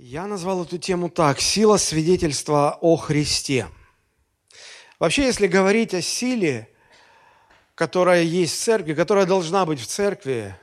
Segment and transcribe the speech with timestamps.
[0.00, 3.66] Я назвал эту тему так «Сила свидетельства о Христе».
[5.00, 6.68] Вообще, если говорить о силе,
[7.74, 10.54] которая есть в церкви, которая должна быть в церкви,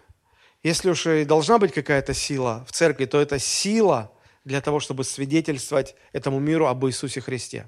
[0.63, 4.09] если уж и должна быть какая-то сила в церкви, то это сила
[4.45, 7.67] для того, чтобы свидетельствовать этому миру об Иисусе Христе.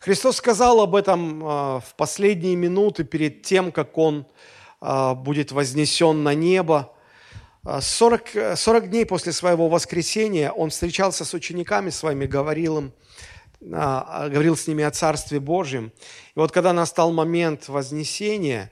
[0.00, 4.26] Христос сказал об этом а, в последние минуты перед тем, как Он
[4.80, 6.92] а, будет вознесен на небо.
[7.64, 12.92] 40, 40 дней после своего воскресения Он встречался с учениками своими, говорил им,
[13.72, 15.92] а, говорил с ними о Царстве Божьем.
[16.34, 18.70] И вот когда настал момент вознесения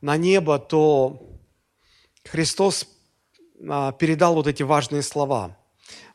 [0.00, 1.28] на небо, то
[2.24, 2.88] Христос
[3.58, 5.56] передал вот эти важные слова.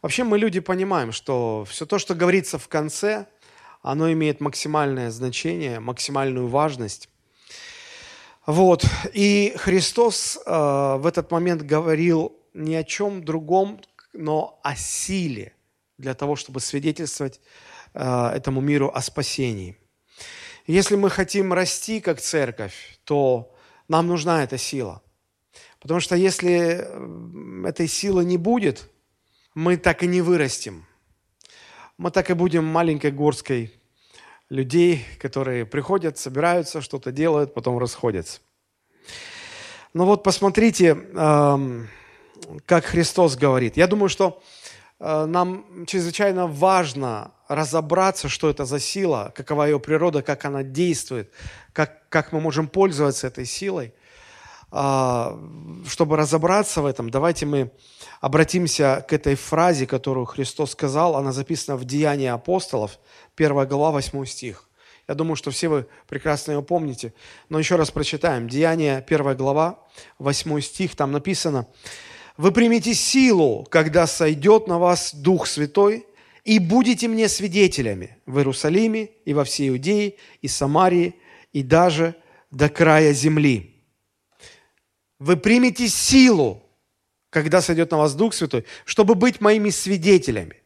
[0.02, 3.28] Вообще мы, люди, понимаем, что все то, что говорится в конце–
[3.82, 7.10] оно имеет максимальное значение, максимальную важность.
[8.48, 8.86] Вот.
[9.14, 13.82] И Христос э, в этот момент говорил ни о чем другом,
[14.14, 15.54] но о силе
[15.98, 17.40] для того, чтобы свидетельствовать
[17.94, 19.78] э, этому миру о спасении.
[20.66, 23.54] Если мы хотим расти как церковь, то
[23.90, 25.02] нам нужна эта сила.
[25.80, 28.90] Потому что если э, этой силы не будет,
[29.54, 30.88] мы так и не вырастем
[31.98, 33.74] мы так и будем маленькой горской
[34.50, 38.40] людей, которые приходят, собираются, что-то делают, потом расходятся.
[39.94, 40.96] Но вот посмотрите,
[42.66, 43.78] как Христос говорит.
[43.78, 44.42] Я думаю, что
[45.00, 51.32] э, нам чрезвычайно важно разобраться, что это за сила, какова ее природа, как она действует,
[51.74, 53.94] как, как мы можем пользоваться этой силой.
[54.70, 55.40] А,
[55.88, 57.72] чтобы разобраться в этом, давайте мы
[58.22, 61.16] обратимся к этой фразе, которую Христос сказал.
[61.16, 63.00] Она записана в Деянии апостолов,
[63.36, 64.68] 1 глава, 8 стих.
[65.08, 67.14] Я думаю, что все вы прекрасно ее помните.
[67.50, 68.50] Но еще раз прочитаем.
[68.50, 69.80] Деяние, 1 глава,
[70.20, 70.96] 8 стих.
[70.96, 71.68] Там написано,
[72.36, 76.06] «Вы примите силу, когда сойдет на вас Дух Святой,
[76.44, 81.16] и будете мне свидетелями в Иерусалиме и во всей Иудее, и Самарии,
[81.54, 82.16] и даже
[82.52, 83.74] до края земли».
[85.20, 86.67] Вы примете силу,
[87.30, 90.62] когда сойдет на вас Дух Святой, чтобы быть моими свидетелями.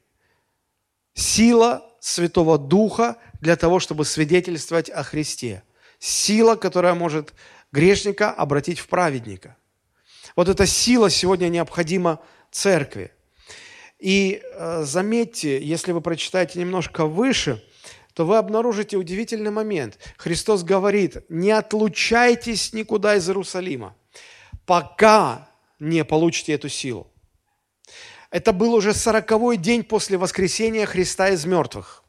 [1.13, 5.63] Сила Святого Духа для того, чтобы свидетельствовать о Христе.
[5.99, 7.33] Сила, которая может
[7.71, 9.55] грешника обратить в праведника.
[10.35, 12.19] Вот эта сила сегодня необходима
[12.51, 13.11] церкви.
[13.99, 17.63] И э, заметьте, если вы прочитаете немножко выше,
[18.13, 19.99] то вы обнаружите удивительный момент.
[20.17, 23.95] Христос говорит, не отлучайтесь никуда из Иерусалима,
[24.65, 25.50] пока
[25.81, 27.11] не получите эту силу.
[28.29, 32.03] Это был уже сороковой день после воскресения Христа из мертвых.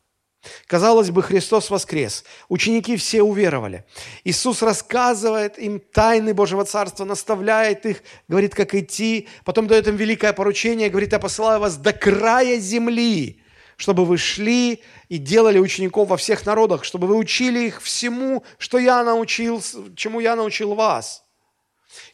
[0.67, 2.25] Казалось бы, Христос воскрес.
[2.49, 3.85] Ученики все уверовали.
[4.25, 9.29] Иисус рассказывает им тайны Божьего Царства, наставляет их, говорит, как идти.
[9.45, 13.41] Потом дает им великое поручение, говорит, я посылаю вас до края земли,
[13.77, 18.79] чтобы вы шли и делали учеников во всех народах, чтобы вы учили их всему, что
[18.79, 19.63] я научил,
[19.97, 21.22] чему я научил вас.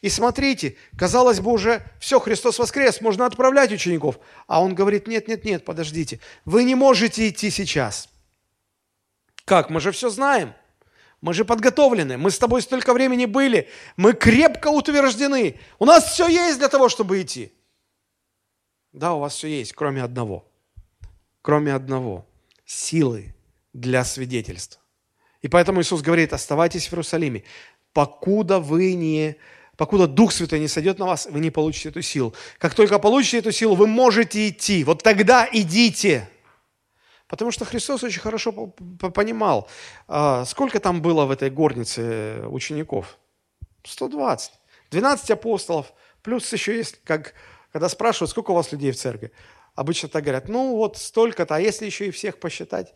[0.01, 4.19] И смотрите, казалось бы уже, все, Христос воскрес, можно отправлять учеников.
[4.47, 8.09] А он говорит, нет, нет, нет, подождите, вы не можете идти сейчас.
[9.45, 9.69] Как?
[9.69, 10.53] Мы же все знаем.
[11.21, 15.59] Мы же подготовлены, мы с тобой столько времени были, мы крепко утверждены.
[15.77, 17.51] У нас все есть для того, чтобы идти.
[18.93, 20.45] Да, у вас все есть, кроме одного.
[21.41, 22.25] Кроме одного.
[22.65, 23.35] Силы
[23.73, 24.81] для свидетельства.
[25.41, 27.43] И поэтому Иисус говорит, оставайтесь в Иерусалиме,
[27.93, 29.35] покуда вы не
[29.79, 32.33] покуда Дух Святой не сойдет на вас, вы не получите эту силу.
[32.57, 34.83] Как только получите эту силу, вы можете идти.
[34.83, 36.29] Вот тогда идите.
[37.29, 39.69] Потому что Христос очень хорошо понимал,
[40.09, 43.17] а, сколько там было в этой горнице учеников.
[43.85, 44.51] 120.
[44.91, 45.93] 12 апостолов.
[46.23, 47.33] Плюс еще есть, как,
[47.71, 49.31] когда спрашивают, сколько у вас людей в церкви.
[49.75, 52.93] Обычно так говорят, ну вот столько-то, а если еще и всех посчитать,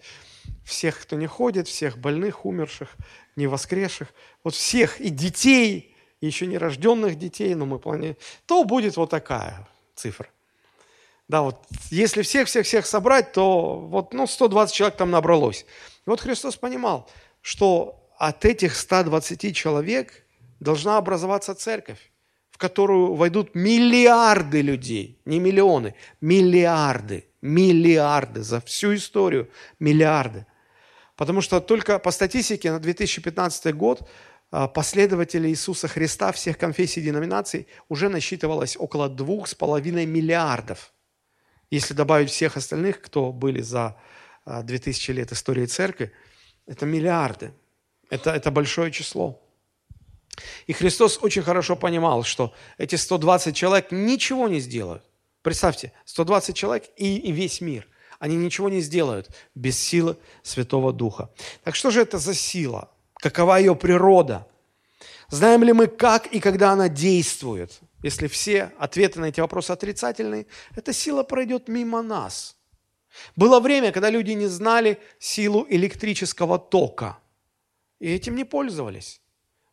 [0.65, 2.89] всех, кто не ходит, всех больных, умерших,
[3.37, 4.09] не воскресших,
[4.43, 5.92] вот всех, и детей,
[6.25, 10.27] еще нерожденных детей, но мы планируем, то будет вот такая цифра.
[11.27, 11.57] Да, вот
[11.89, 15.65] если всех-всех-всех собрать, то вот ну, 120 человек там набралось.
[16.05, 17.09] И вот Христос понимал,
[17.41, 20.25] что от этих 120 человек
[20.59, 22.11] должна образоваться церковь,
[22.51, 29.49] в которую войдут миллиарды людей, не миллионы, миллиарды, миллиарды за всю историю,
[29.79, 30.45] миллиарды.
[31.15, 34.09] Потому что только по статистике на 2015 год
[34.53, 40.93] последователей Иисуса Христа всех конфессий и деноминаций уже насчитывалось около двух с половиной миллиардов.
[41.71, 43.97] Если добавить всех остальных, кто были за
[44.45, 46.11] 2000 а, лет истории церкви,
[46.67, 47.51] это миллиарды.
[48.11, 49.41] Это, это большое число.
[50.67, 55.03] И Христос очень хорошо понимал, что эти 120 человек ничего не сделают.
[55.41, 57.87] Представьте, 120 человек и, и весь мир.
[58.19, 61.31] Они ничего не сделают без силы Святого Духа.
[61.63, 62.92] Так что же это за сила?
[63.23, 64.45] Какова ее природа?
[65.29, 67.79] Знаем ли мы, как и когда она действует?
[68.03, 72.57] Если все ответы на эти вопросы отрицательные, эта сила пройдет мимо нас.
[73.37, 77.17] Было время, когда люди не знали силу электрического тока,
[78.01, 79.21] и этим не пользовались.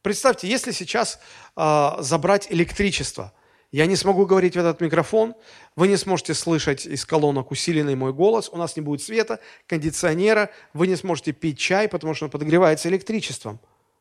[0.00, 1.19] Представьте, если сейчас
[1.56, 3.32] э, забрать электричество–
[3.72, 5.34] я не смогу говорить в этот микрофон,
[5.76, 9.38] вы не сможете слышать из колонок усиленный мой голос, у нас не будет света,
[9.69, 13.61] кондиционера, вы не сможете пить чай, потому что он подогревается электричеством.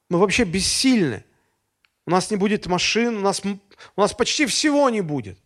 [0.10, 1.24] Мы вообще бессильны.
[2.07, 5.38] У нас не будет машин, у нас, у нас почти всего не будет.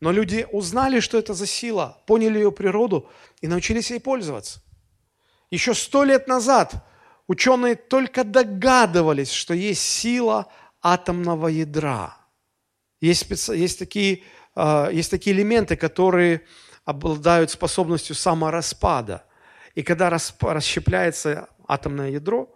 [0.00, 3.08] Но люди узнали, что это за сила, поняли ее природу
[3.40, 4.60] и научились ей пользоваться.
[5.50, 6.74] Еще сто лет назад
[7.26, 10.48] ученые только догадывались, что есть сила
[10.82, 12.18] атомного ядра–
[13.04, 14.22] есть, есть, такие,
[14.54, 16.40] а, есть такие элементы, которые
[16.84, 19.24] обладают способностью самораспада.
[19.74, 22.48] И когда расщепляется атомное ядро,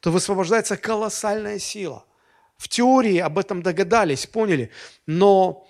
[0.00, 2.04] то высвобождается колоссальная сила.
[2.58, 4.70] В теории об этом догадались, поняли,
[5.06, 5.66] но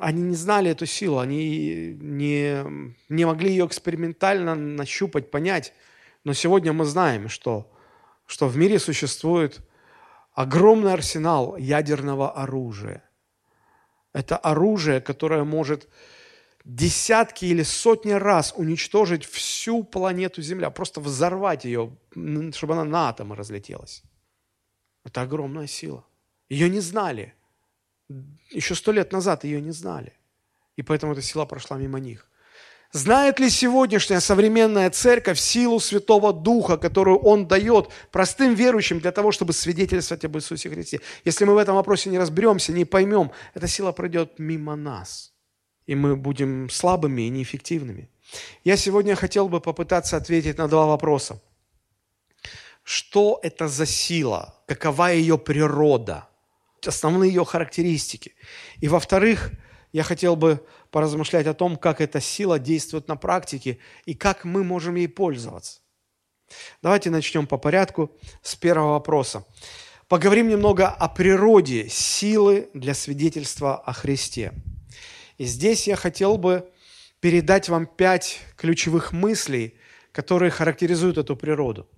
[0.00, 2.64] они не знали эту силу, они не,
[3.08, 5.74] не могли ее экспериментально нащупать, понять.
[6.24, 7.70] Но сегодня мы знаем, что,
[8.26, 9.60] что в мире существует
[10.32, 13.04] огромный арсенал ядерного оружия–
[14.12, 15.88] это оружие, которое может
[16.64, 21.96] десятки или сотни раз уничтожить всю планету Земля, просто взорвать ее,
[22.52, 24.02] чтобы она на атомы разлетелась.
[25.04, 26.04] Это огромная сила.
[26.48, 27.34] Ее не знали.
[28.50, 30.12] Еще сто лет назад ее не знали.
[30.76, 32.28] И поэтому эта сила прошла мимо них.
[32.92, 39.32] Знает ли сегодняшняя современная церковь силу Святого Духа, которую Он дает простым верующим для того,
[39.32, 41.00] чтобы свидетельствовать об Иисусе Христе?
[41.24, 45.32] Если мы в этом вопросе не разберемся, не поймем, эта сила пройдет мимо нас,
[45.86, 48.10] и мы будем слабыми и неэффективными.
[48.62, 51.40] Я сегодня хотел бы попытаться ответить на два вопроса.
[52.82, 54.54] Что это за сила?
[54.66, 56.28] Какова ее природа?
[56.86, 58.34] Основные ее характеристики.
[58.80, 59.50] И во-вторых,
[59.92, 60.60] я хотел бы
[60.92, 65.80] поразмышлять о том, как эта сила действует на практике и как мы можем ей пользоваться.
[66.82, 68.12] Давайте начнем по порядку
[68.42, 69.44] с первого вопроса.
[70.06, 74.52] Поговорим немного о природе силы для свидетельства о Христе.
[75.38, 76.70] И здесь я хотел бы
[77.20, 79.78] передать вам пять ключевых мыслей,
[80.12, 81.88] которые характеризуют эту природу.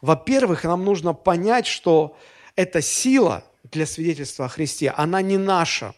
[0.00, 2.16] Во-первых, нам нужно понять, что
[2.56, 5.94] эта сила для свидетельства о Христе, она не наша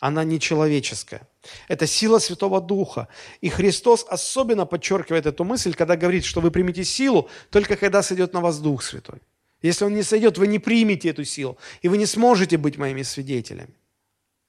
[0.00, 1.28] она не человеческая.
[1.68, 3.08] Это сила Святого Духа.
[3.42, 8.32] И Христос особенно подчеркивает эту мысль, когда говорит, что вы примете силу только когда сойдет
[8.32, 9.20] на вас Дух Святой.
[9.62, 13.02] Если Он не сойдет, вы не примете эту силу, и вы не сможете быть моими
[13.02, 13.74] свидетелями.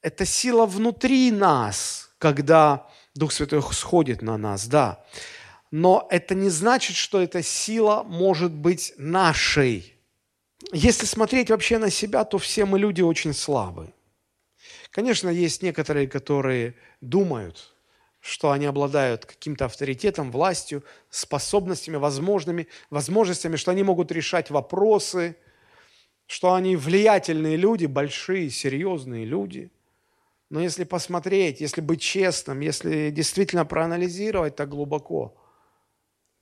[0.01, 5.03] Это сила внутри нас, когда Дух Святой сходит на нас, да.
[5.69, 9.95] Но это не значит, что эта сила может быть нашей.
[10.71, 13.93] Если смотреть вообще на себя, то все мы люди очень слабые.
[14.91, 17.73] Конечно, есть некоторые, которые думают,
[18.19, 25.37] что они обладают каким-то авторитетом, властью, способностями, возможными, возможностями, что они могут решать вопросы,
[26.27, 29.71] что они влиятельные люди, большие, серьезные люди.
[30.49, 35.35] Но если посмотреть, если быть честным, если действительно проанализировать так глубоко,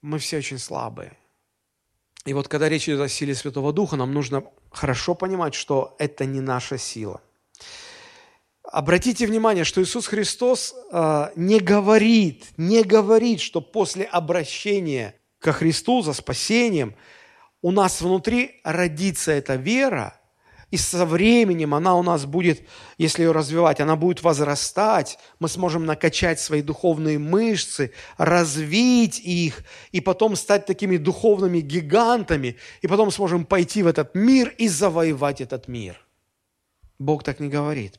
[0.01, 1.15] мы все очень слабые.
[2.25, 6.25] И вот когда речь идет о силе Святого Духа, нам нужно хорошо понимать, что это
[6.25, 7.21] не наша сила.
[8.71, 16.03] Обратите внимание, что Иисус Христос э, не говорит, не говорит, что после обращения ко Христу
[16.03, 16.93] за спасением
[17.63, 20.19] у нас внутри родится эта вера,
[20.69, 22.61] и со временем она у нас будет,
[22.99, 29.99] если ее развивать, она будет возрастать, мы сможем накачать свои духовные мышцы, развить их, и
[29.99, 35.67] потом стать такими духовными гигантами, и потом сможем пойти в этот мир и завоевать этот
[35.67, 35.99] мир.
[36.99, 37.97] Бог так не говорит.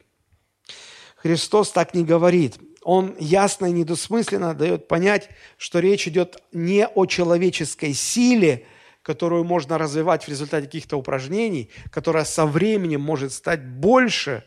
[1.22, 2.58] Христос так не говорит.
[2.82, 8.66] Он ясно и недосмысленно дает понять, что речь идет не о человеческой силе,
[9.02, 14.44] которую можно развивать в результате каких-то упражнений, которая со временем может стать больше.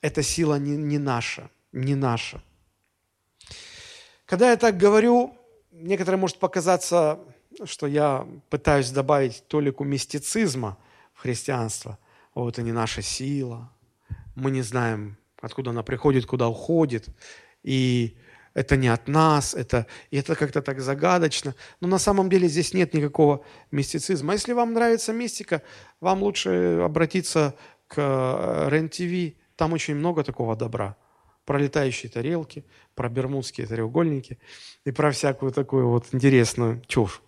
[0.00, 2.42] Эта сила не, не наша, не наша.
[4.24, 5.36] Когда я так говорю,
[5.72, 7.18] некоторым может показаться,
[7.64, 10.78] что я пытаюсь добавить толику мистицизма
[11.12, 11.98] в христианство.
[12.32, 13.70] О, это не наша сила,
[14.34, 17.08] мы не знаем откуда она приходит, куда уходит.
[17.62, 18.16] И
[18.54, 21.54] это не от нас, это, и это как-то так загадочно.
[21.80, 24.32] Но на самом деле здесь нет никакого мистицизма.
[24.32, 25.62] Если вам нравится мистика,
[26.00, 27.54] вам лучше обратиться
[27.86, 29.36] к э, РЕН-ТВ.
[29.56, 30.96] Там очень много такого добра.
[31.44, 32.64] про летающие тарелки,
[32.94, 34.38] про бермудские треугольники
[34.84, 37.22] и про всякую такую вот интересную чушь.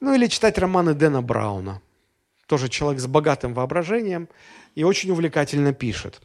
[0.00, 1.82] Ну или читать романы Дэна Брауна.
[2.46, 4.28] Тоже человек с богатым воображением
[4.74, 6.22] и очень увлекательно пишет.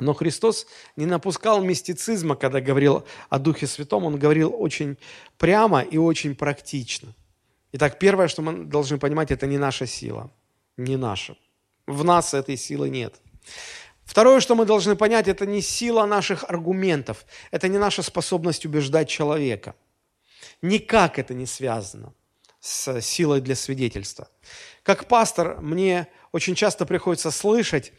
[0.00, 4.04] Но Христос не напускал мистицизма, когда говорил о Духе Святом.
[4.04, 4.96] Он говорил очень
[5.38, 7.14] прямо и очень практично.
[7.72, 10.30] Итак, первое, что мы должны понимать, это не наша сила.
[10.76, 11.36] Не наша.
[11.86, 13.16] В нас этой силы нет.
[14.04, 17.26] Второе, что мы должны понять, это не сила наших аргументов.
[17.50, 19.74] Это не наша способность убеждать человека.
[20.62, 22.14] Никак это не связано
[22.60, 24.28] с силой для свидетельства.
[24.82, 27.92] Как пастор мне очень часто приходится слышать,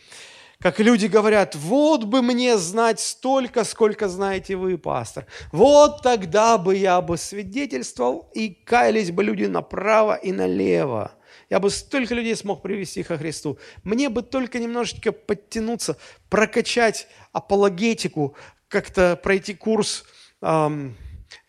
[0.61, 5.25] как люди говорят, вот бы мне знать столько, сколько знаете вы, пастор.
[5.53, 11.13] Вот тогда бы я бы свидетельствовал, и каялись бы люди направо и налево.
[11.49, 13.57] Я бы столько людей смог привести ко Христу.
[13.83, 15.97] Мне бы только немножечко подтянуться,
[16.29, 18.35] прокачать апологетику,
[18.67, 20.03] как-то пройти курс,
[20.41, 20.97] эм,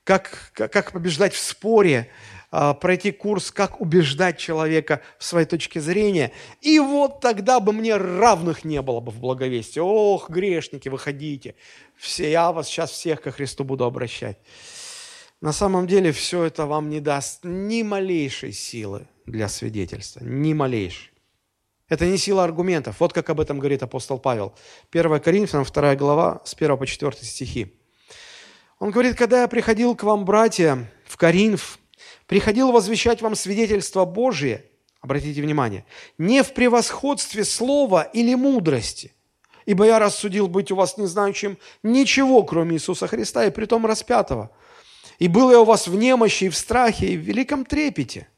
[0.04, 2.12] как, как побеждать в споре,
[2.50, 6.32] пройти курс, как убеждать человека в своей точке зрения.
[6.60, 9.80] И вот тогда бы мне равных не было бы в благовестии.
[9.80, 11.54] Ох, грешники, выходите.
[11.96, 14.38] Все, я вас сейчас всех ко Христу буду обращать.
[15.40, 21.10] На самом деле все это вам не даст ни малейшей силы для свидетельства, ни малейшей.
[21.88, 22.96] Это не сила аргументов.
[23.00, 24.54] Вот как об этом говорит апостол Павел.
[24.92, 27.74] 1 Коринфянам, 2 глава, с 1 по 4 стихи.
[28.78, 31.79] Он говорит, когда я приходил к вам, братья, в Коринф,
[32.30, 34.64] приходил возвещать вам свидетельство Божие,
[35.00, 35.84] обратите внимание,
[36.16, 39.12] не в превосходстве слова или мудрости,
[39.66, 44.52] ибо я рассудил быть у вас не знающим ничего, кроме Иисуса Христа, и притом распятого.
[45.18, 48.28] И был я у вас в немощи, и в страхе, и в великом трепете.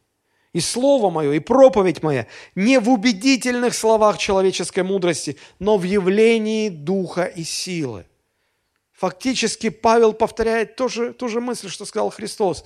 [0.55, 6.71] И слово мое, и проповедь моя не в убедительных словах человеческой мудрости, но в явлении
[6.71, 8.07] духа и силы.
[9.03, 12.65] Фактически Павел повторяет ту же, ту же мысль, что сказал Христос.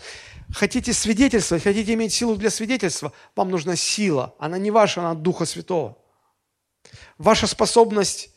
[0.52, 4.34] Хотите свидетельствовать, хотите иметь силу для свидетельства, вам нужна сила.
[4.38, 5.96] Она не ваша, она от Духа Святого.
[7.16, 8.28] Ваша способность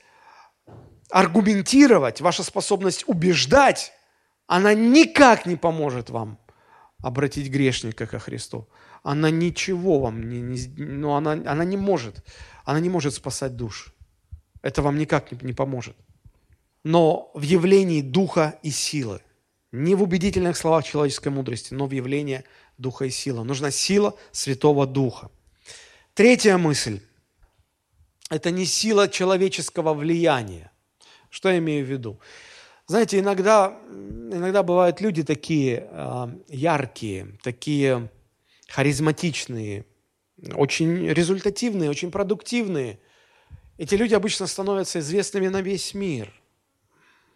[1.11, 3.91] аргументировать, ваша способность убеждать,
[4.47, 6.39] она никак не поможет вам
[7.03, 8.69] обратить грешника ко Христу.
[9.03, 12.25] Она ничего вам не, не ну, она, она не может,
[12.63, 13.93] она не может спасать душ.
[14.61, 15.97] Это вам никак не, не поможет
[16.83, 19.21] но в явлении духа и силы.
[19.71, 22.43] Не в убедительных словах человеческой мудрости, но в явлении
[22.77, 23.43] духа и силы.
[23.43, 25.29] Нужна сила Святого Духа.
[26.13, 27.01] Третья мысль–
[28.29, 30.71] это не сила человеческого влияния.
[31.29, 32.19] Что я имею в виду?
[32.87, 38.09] Знаете, иногда, иногда бывают люди такие э, яркие, такие
[38.67, 39.85] харизматичные,
[40.53, 42.99] очень результативные, очень продуктивные.
[43.77, 46.33] Эти люди обычно становятся известными на весь мир.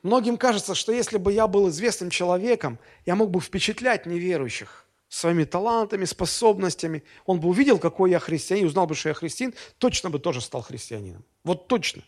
[0.03, 5.45] Многим кажется, что если бы я был известным человеком, я мог бы впечатлять неверующих своими
[5.45, 7.03] талантами, способностями.
[7.25, 10.62] Он бы увидел, какой я христианин, узнал бы, что я христианин, точно бы тоже стал
[10.62, 11.24] христианином.
[11.45, 12.03] Вот точно.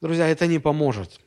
[0.00, 1.20] Друзья, это не поможет.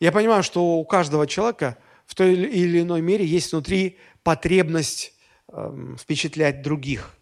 [0.00, 5.14] Я понимаю, что у каждого человека в той или иной мере есть внутри потребность
[5.48, 7.14] э, впечатлять других.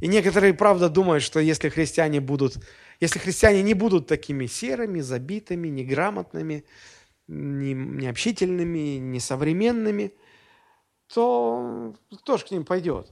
[0.00, 2.58] И некоторые, правда, думают, что если христиане будут
[3.00, 6.64] если христиане не будут такими серыми, забитыми, неграмотными,
[7.28, 10.12] не, необщительными, несовременными,
[11.12, 13.10] то кто же к ним пойдет?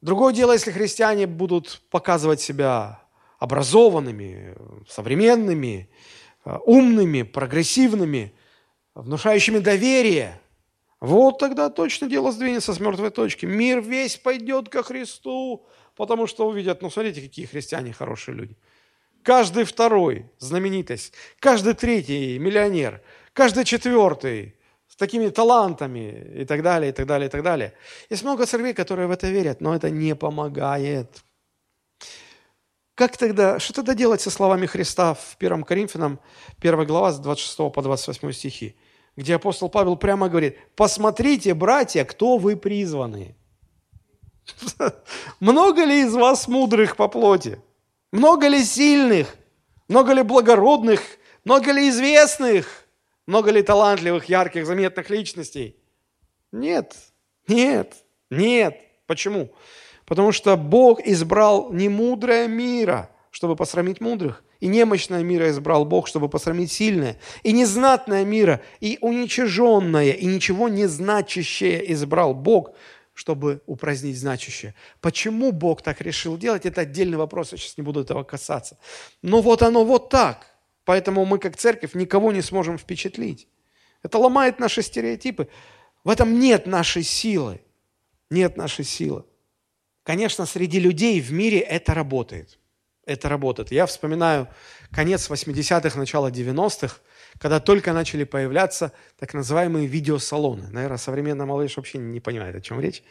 [0.00, 3.02] Другое дело, если христиане будут показывать себя
[3.38, 4.56] образованными,
[4.88, 5.88] современными,
[6.44, 8.34] умными, прогрессивными,
[8.94, 10.40] внушающими доверие,
[10.98, 13.46] вот тогда точно дело сдвинется с мертвой точки.
[13.46, 15.66] Мир весь пойдет ко Христу,
[16.00, 18.56] потому что увидят, ну смотрите, какие христиане хорошие люди–
[19.22, 23.02] Каждый второй знаменитость, каждый третий миллионер,
[23.34, 24.56] каждый четвертый
[24.88, 27.74] с такими талантами и так далее, и так далее, и так далее.
[28.08, 31.22] Есть много церквей, которые в это верят, но это не помогает.
[32.94, 36.18] Как тогда, что тогда делать со словами Христа в 1 Коринфянам,
[36.58, 38.76] 1 глава, с 26 по 28 стихи,
[39.16, 43.36] где апостол Павел прямо говорит, посмотрите, братья, кто вы призваны.
[45.40, 47.60] Много ли из вас мудрых по плоти?
[48.12, 49.36] Много ли сильных?
[49.88, 51.00] Много ли благородных?
[51.44, 52.86] Много ли известных?
[53.26, 55.76] Много ли талантливых, ярких, заметных личностей?
[56.52, 56.96] Нет,
[57.46, 57.94] нет,
[58.30, 58.76] нет.
[59.06, 59.52] Почему?
[60.04, 66.08] Потому что Бог избрал не мудрое мира, чтобы посрамить мудрых, и немощное мира избрал Бог,
[66.08, 72.72] чтобы посрамить сильное, и незнатное мира, и уничиженное, и ничего не значащее избрал Бог,
[73.20, 74.74] чтобы упразднить значащее.
[75.02, 78.78] Почему Бог так решил делать, это отдельный вопрос, я сейчас не буду этого касаться.
[79.20, 80.46] Но вот оно вот так.
[80.86, 83.46] Поэтому мы, как церковь, никого не сможем впечатлить.
[84.02, 85.48] Это ломает наши стереотипы.
[86.02, 87.60] В этом нет нашей силы.
[88.30, 89.26] Нет нашей силы.
[90.02, 92.58] Конечно, среди людей в мире это работает.
[93.04, 93.70] Это работает.
[93.70, 94.48] Я вспоминаю
[94.90, 96.96] конец 80-х, начало 90-х,
[97.38, 100.68] когда только начали появляться так называемые видеосалоны.
[100.70, 103.02] Наверное, современная молодежь вообще не понимает, о чем речь.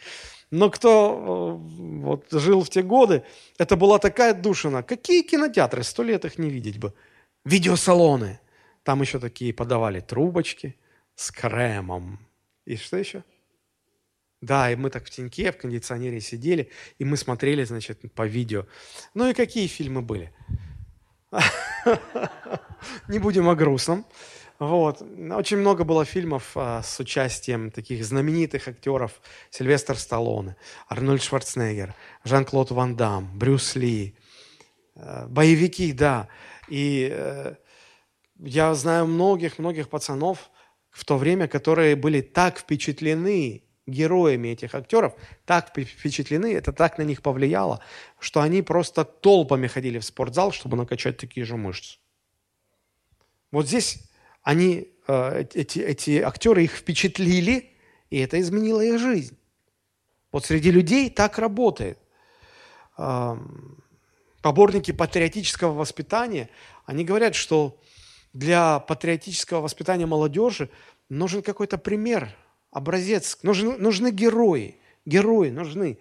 [0.52, 3.24] Но кто э, вот, жил в те годы,
[3.58, 4.84] это была такая душина.
[4.84, 5.84] Какие кинотеатры?
[5.84, 6.94] Сто лет их не видеть бы.
[7.46, 8.40] Видеосалоны.
[8.84, 10.76] Там еще такие подавали трубочки
[11.16, 12.20] с кремом.
[12.66, 13.24] И что еще?
[14.42, 18.66] Да, и мы так в теньке, в кондиционере сидели, и мы смотрели, значит, по видео.
[19.14, 20.34] Ну и какие фильмы были?
[23.08, 24.06] Не будем о грустном.
[24.60, 25.02] Вот.
[25.02, 29.22] Очень много было фильмов а, с участием таких знаменитых актеров.
[29.50, 30.56] Сильвестр Сталлоне,
[30.88, 31.94] Арнольд Шварценеггер,
[32.26, 34.16] Жан-Клод Ван Дам, Брюс Ли.
[34.96, 36.28] Э, боевики, да.
[36.68, 37.56] И э,
[38.40, 40.50] я знаю многих-многих пацанов
[40.90, 45.14] в то время, которые были так впечатлены героями этих актеров,
[45.46, 47.82] так впечатлены, это так на них повлияло,
[48.20, 51.98] что они просто толпами ходили в спортзал, чтобы накачать такие же мышцы.
[53.52, 54.00] Вот здесь
[54.44, 57.72] они, э, эти, эти актеры их впечатлили,
[58.10, 59.38] и это изменило их жизнь.
[60.32, 61.98] Вот среди людей так работает.
[64.42, 66.50] Поборники патриотического воспитания,
[66.86, 67.80] они говорят, что
[68.34, 70.70] для патриотического воспитания молодежи
[71.08, 72.36] нужен какой-то пример,
[72.72, 75.98] образец, нужны, нужны герои, герои нужны.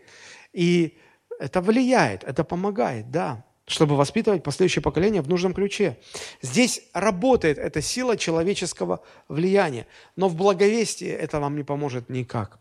[0.53, 0.99] И
[1.39, 5.99] это влияет, это помогает, да чтобы воспитывать последующее поколение в нужном ключе.
[6.43, 12.59] Здесь работает эта сила человеческого влияния, но в благовестии это вам не поможет никак.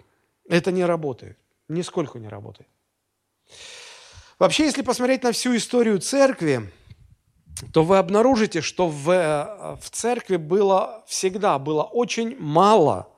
[0.48, 1.38] Это не работает,
[1.68, 2.70] нисколько не работает.
[4.38, 6.70] Вообще, если посмотреть на всю историю церкви,
[7.74, 13.10] то вы обнаружите, что в, э, в церкви было всегда было очень мало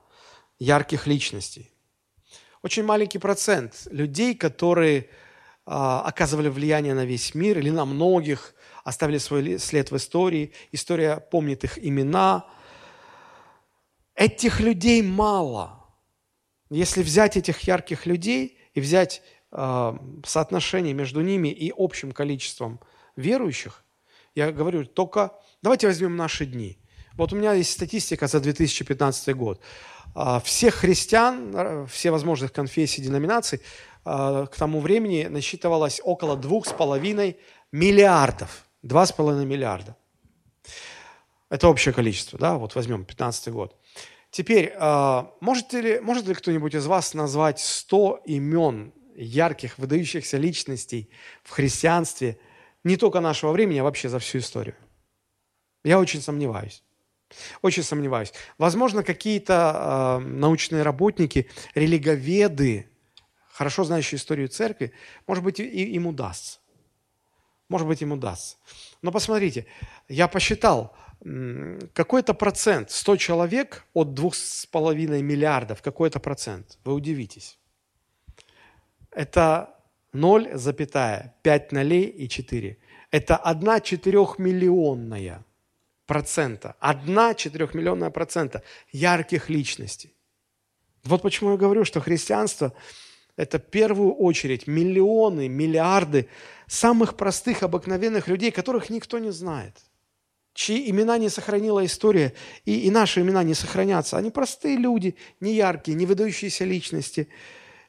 [0.58, 1.70] ярких личностей.
[2.62, 5.08] Очень маленький процент людей, которые
[5.72, 10.52] оказывали влияние на весь мир или на многих, оставили свой след в истории.
[10.72, 12.46] История помнит их имена.
[14.14, 15.84] Этих людей мало.
[16.70, 22.80] Если взять этих ярких людей и взять э, соотношение между ними и общим количеством
[23.16, 23.84] верующих,
[24.34, 26.78] я говорю только, давайте возьмем наши дни.
[27.14, 29.60] Вот у меня есть статистика за 2015 год.
[30.14, 33.64] А, всех христиан, все возможных конфессий, деноминаций а,
[34.04, 37.36] к тому времени насчитывалось около двух с половиной
[37.72, 38.64] миллиардов.
[38.82, 39.96] Два с половиной миллиарда.
[41.50, 43.76] Это общее количество, да, вот возьмем 15 год.
[44.30, 51.10] Теперь, а, может ли, может ли кто-нибудь из вас назвать 100 имен ярких, выдающихся личностей
[51.42, 52.38] в христианстве
[52.84, 54.76] не только нашего времени, а вообще за всю историю?
[55.82, 56.84] Я очень сомневаюсь.
[57.62, 58.32] Очень сомневаюсь.
[58.58, 62.89] Возможно, какие-то э, научные работники, религоведы,
[63.60, 64.90] хорошо знающие историю церкви,
[65.26, 66.60] может быть, и, им удастся.
[67.68, 68.56] Может быть, им удастся.
[69.02, 69.66] Но посмотрите,
[70.08, 70.96] я посчитал,
[71.92, 77.58] какой-то процент, 100 человек от 2,5 миллиардов, какой-то процент, вы удивитесь.
[79.10, 79.68] Это
[80.14, 82.78] 0,5 нолей и 4.
[83.10, 85.44] Это 1 четырехмиллионная
[86.06, 90.14] процента, одна четырехмиллионная процента ярких личностей.
[91.04, 92.72] Вот почему я говорю, что христианство–
[93.40, 96.28] это в первую очередь миллионы, миллиарды
[96.66, 99.78] самых простых, обыкновенных людей, которых никто не знает,
[100.52, 102.34] чьи имена не сохранила история,
[102.66, 104.18] и, и наши имена не сохранятся.
[104.18, 107.28] Они простые люди, не яркие, не выдающиеся личности,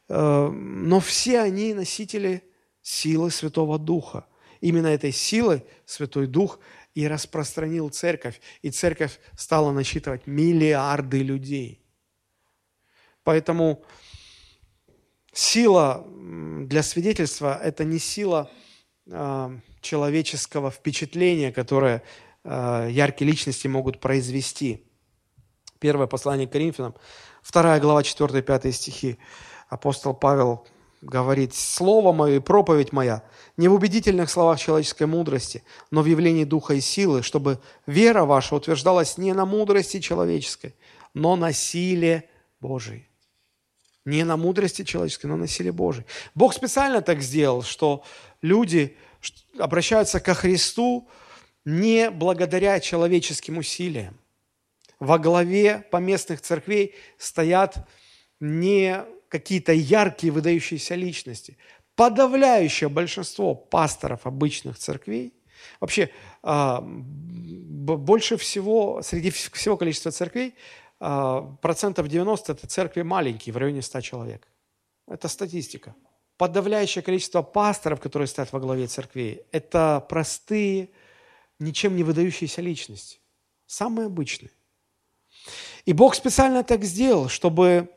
[0.08, 2.44] э, но все они носители
[2.82, 4.26] силы Святого Духа.
[4.62, 6.60] Именно этой силой Святой Дух
[6.96, 11.82] и распространил церковь, и церковь стала насчитывать миллиарды людей.
[13.24, 13.84] Поэтому
[15.34, 18.50] сила для свидетельства– это не сила
[19.08, 22.04] э, человеческого впечатления, которое
[22.44, 24.86] э, яркие личности могут произвести.
[25.80, 26.96] Первое послание к Коринфянам,
[27.52, 29.18] 2 глава, 4-5 стихи.
[29.70, 30.68] Апостол Павел
[31.02, 33.24] говорит, «Слово мое и проповедь моя
[33.58, 38.56] не в убедительных словах человеческой мудрости, но в явлении духа и силы, чтобы вера ваша
[38.56, 40.76] утверждалась не на мудрости человеческой,
[41.14, 43.11] но на силе Божией».
[44.06, 46.06] Не на мудрости человеческой, но на силе Божией.
[46.34, 48.04] Бог специально так сделал, что
[48.42, 48.98] люди
[49.60, 51.08] обращаются ко Христу
[51.66, 54.18] не благодаря человеческим усилиям.
[55.00, 57.88] Во главе поместных церквей стоят
[58.40, 61.58] не какие-то яркие, выдающиеся личности.
[61.96, 65.34] Подавляющее большинство пасторов обычных церквей
[65.80, 66.10] Вообще,
[66.44, 70.56] а, больше всего, среди всего количества церквей,
[71.02, 74.48] процентов 90– это церкви маленькие, в районе 100 человек.
[75.08, 75.96] Это статистика.
[76.38, 80.90] Подавляющее количество пасторов, которые стоят во главе церквей, это простые,
[81.60, 83.20] ничем не выдающиеся личности.
[83.66, 84.52] Самые обычные.
[85.86, 87.90] И Бог специально так сделал, чтобы,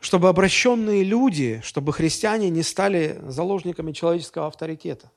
[0.00, 5.10] чтобы обращенные люди, чтобы христиане не стали заложниками человеческого авторитета.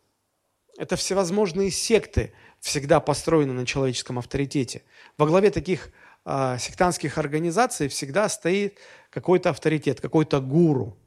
[0.77, 4.83] Это всевозможные секты всегда построены на человеческом авторитете.
[5.17, 5.91] Во главе таких
[6.27, 8.77] э, сектантских организаций всегда стоит
[9.09, 10.97] какой-то авторитет, какой-то гуру.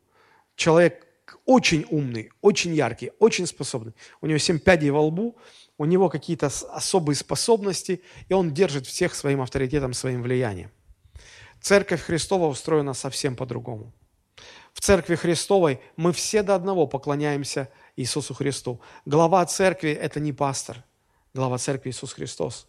[0.57, 1.07] Человек
[1.45, 3.95] очень умный, очень яркий, очень способный.
[4.21, 5.37] У него семь пядей во лбу,
[5.79, 10.71] у него какие-то особые способности, и он держит всех своим авторитетом, своим влиянием.
[11.61, 13.93] Церковь Христова устроена совсем по-другому.
[14.73, 18.81] В Церкви Христовой мы все до одного поклоняемся Иисусу Христу.
[19.05, 20.83] Глава церкви– это не пастор.
[21.35, 22.67] Глава церкви– Иисус Христос.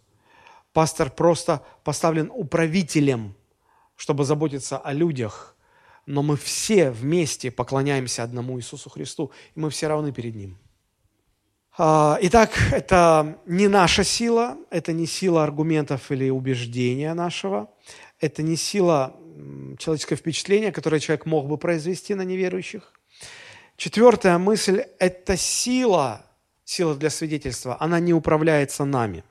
[0.74, 3.36] Пастор просто поставлен управителем,
[3.96, 5.56] чтобы заботиться о людях.
[6.06, 10.58] Но мы все вместе поклоняемся одному Иисусу Христу, и мы все равны перед Ним.
[11.78, 17.70] А, итак, это не наша сила, это не сила аргументов или убеждения нашего,
[18.20, 19.16] это не сила
[19.78, 22.92] человеческого впечатления, которое человек мог бы произвести на неверующих.
[23.78, 26.26] Четвертая мысль– это сила,
[26.66, 29.24] сила для свидетельства, она не управляется нами.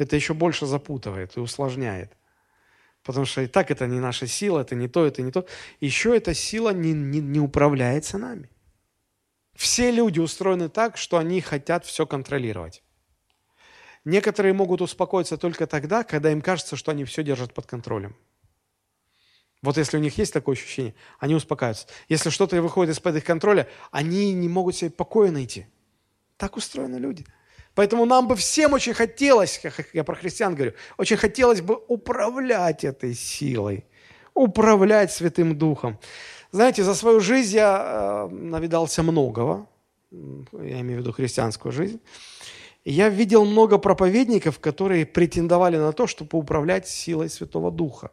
[0.00, 2.16] Это еще больше запутывает и усложняет.
[3.02, 5.46] Потому что и так это не наша сила, это не то, это не то.
[5.78, 8.48] Еще эта сила не, не, не управляется нами.
[9.54, 12.82] Все люди устроены так, что они хотят все контролировать.
[14.06, 18.16] Некоторые могут успокоиться только тогда, когда им кажется, что они все держат под контролем.
[19.60, 21.88] Вот если у них есть такое ощущение, они успокаиваются.
[22.08, 25.66] Если что-то выходит из-под их контроля, они не могут себе покоя найти.
[26.38, 27.26] Так устроены люди.
[27.74, 32.84] Поэтому нам бы всем очень хотелось, как я про христиан говорю, очень хотелось бы управлять
[32.84, 33.84] этой силой,
[34.34, 35.98] управлять Святым Духом.
[36.52, 39.66] Знаете, за свою жизнь я э, навидался многого,
[40.10, 42.00] я имею в виду христианскую жизнь.
[42.84, 48.10] Я видел много проповедников, которые претендовали на то, чтобы управлять силой Святого Духа.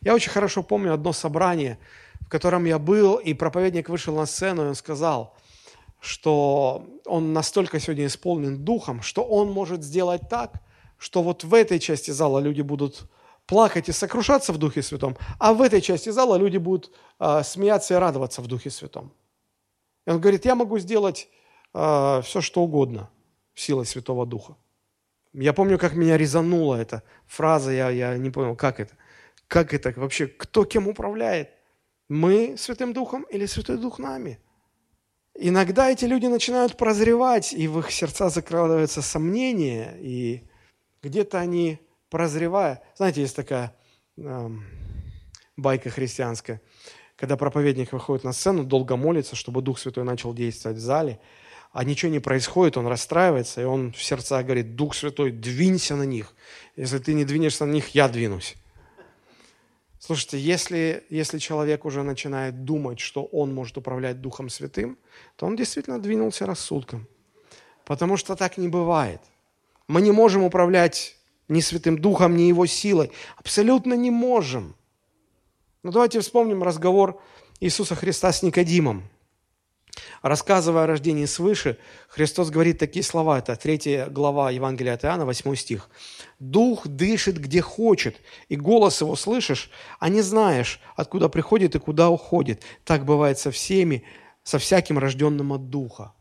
[0.00, 1.78] Я очень хорошо помню одно собрание,
[2.20, 5.36] в котором я был, и проповедник вышел на сцену, и он сказал,
[6.00, 10.62] что он настолько сегодня исполнен духом, что он может сделать так,
[10.96, 13.08] что вот в этой части зала люди будут
[13.46, 17.94] плакать и сокрушаться в Духе Святом, а в этой части зала люди будут э, смеяться
[17.94, 19.12] и радоваться в Духе Святом.
[20.06, 21.28] И он говорит, я могу сделать
[21.74, 23.10] э, все, что угодно
[23.54, 24.56] силой Святого Духа.
[25.32, 28.94] Я помню, как меня резанула эта фраза, я, я не понял, как это.
[29.46, 31.50] Как это вообще, кто кем управляет?
[32.08, 34.38] Мы Святым Духом или Святой Дух нами?
[35.40, 40.42] Иногда эти люди начинают прозревать, и в их сердца закрадываются сомнения, и
[41.00, 41.78] где-то они
[42.10, 42.82] прозревая.
[42.96, 43.72] Знаете, есть такая
[44.16, 44.50] э,
[45.56, 46.60] байка христианская,
[47.14, 51.20] когда проповедник выходит на сцену, долго молится, чтобы Дух Святой начал действовать в зале,
[51.70, 56.02] а ничего не происходит, он расстраивается, и он в сердца говорит, Дух Святой, двинься на
[56.02, 56.34] них.
[56.74, 58.56] Если ты не двинешься на них, я двинусь.
[59.98, 64.96] Слушайте, если, если человек уже начинает думать, что он может управлять Духом Святым,
[65.36, 67.08] то он действительно двинулся рассудком.
[67.84, 69.20] Потому что так не бывает.
[69.88, 71.16] Мы не можем управлять
[71.48, 73.10] ни Святым Духом, ни Его силой.
[73.36, 74.76] Абсолютно не можем.
[75.82, 77.20] Но давайте вспомним разговор
[77.60, 79.02] Иисуса Христа с Никодимом.
[80.22, 83.38] Рассказывая о рождении свыше, Христос говорит такие слова.
[83.38, 85.90] Это 3 глава Евангелия от Иоанна, 8 стих.
[86.38, 88.16] «Дух дышит, где хочет,
[88.48, 92.62] и голос его слышишь, а не знаешь, откуда приходит и куда уходит.
[92.84, 94.04] Так бывает со всеми,
[94.42, 96.12] со всяким рожденным от Духа».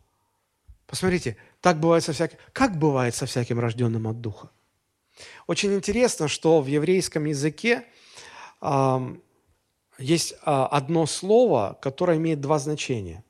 [0.88, 2.38] Посмотрите, так бывает со всяким...
[2.54, 4.50] Как бывает со всяким рожденным от Духа?
[5.46, 7.84] Очень интересно, что в еврейском языке
[8.62, 9.16] э,
[9.98, 13.24] есть э, одно слово, которое имеет два значения.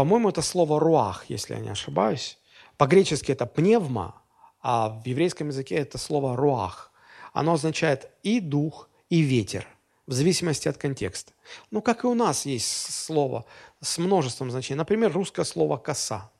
[0.00, 2.38] По-моему, это слово «руах», если я не ошибаюсь.
[2.78, 4.14] По-гречески это «пневма»,
[4.62, 6.90] а в еврейском языке это слово «руах».
[7.34, 9.66] Оно означает и дух, и ветер,
[10.06, 11.34] в зависимости от контекста.
[11.70, 13.44] Ну, как и у нас есть слово
[13.82, 14.78] с множеством значений.
[14.78, 16.30] Например, русское слово «коса».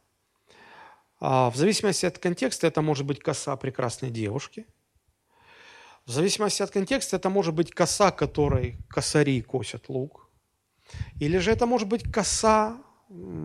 [1.21, 4.65] А, в зависимости от контекста это может быть коса прекрасной девушки.
[6.07, 10.31] В зависимости от контекста это может быть коса, которой косари косят лук.
[11.21, 12.83] Или же это может быть коса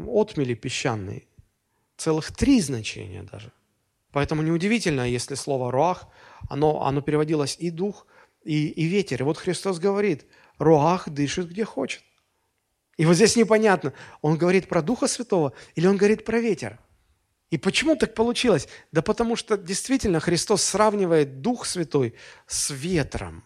[0.08, 1.28] отмели песчаной.
[1.98, 3.52] Целых три значения даже.
[4.12, 6.08] Поэтому неудивительно, если слово «руах»,
[6.50, 8.08] оно, оно переводилось и дух,
[8.44, 9.22] и, и ветер.
[9.22, 10.26] И вот Христос говорит,
[10.58, 12.04] «руах дышит где хочет».
[12.98, 16.80] И вот здесь непонятно, он говорит про Духа Святого или он говорит про ветер–
[17.52, 18.68] И почему так получилось?
[18.92, 22.16] Да потому что действительно Христос сравнивает Дух Святой
[22.48, 23.44] с ветром.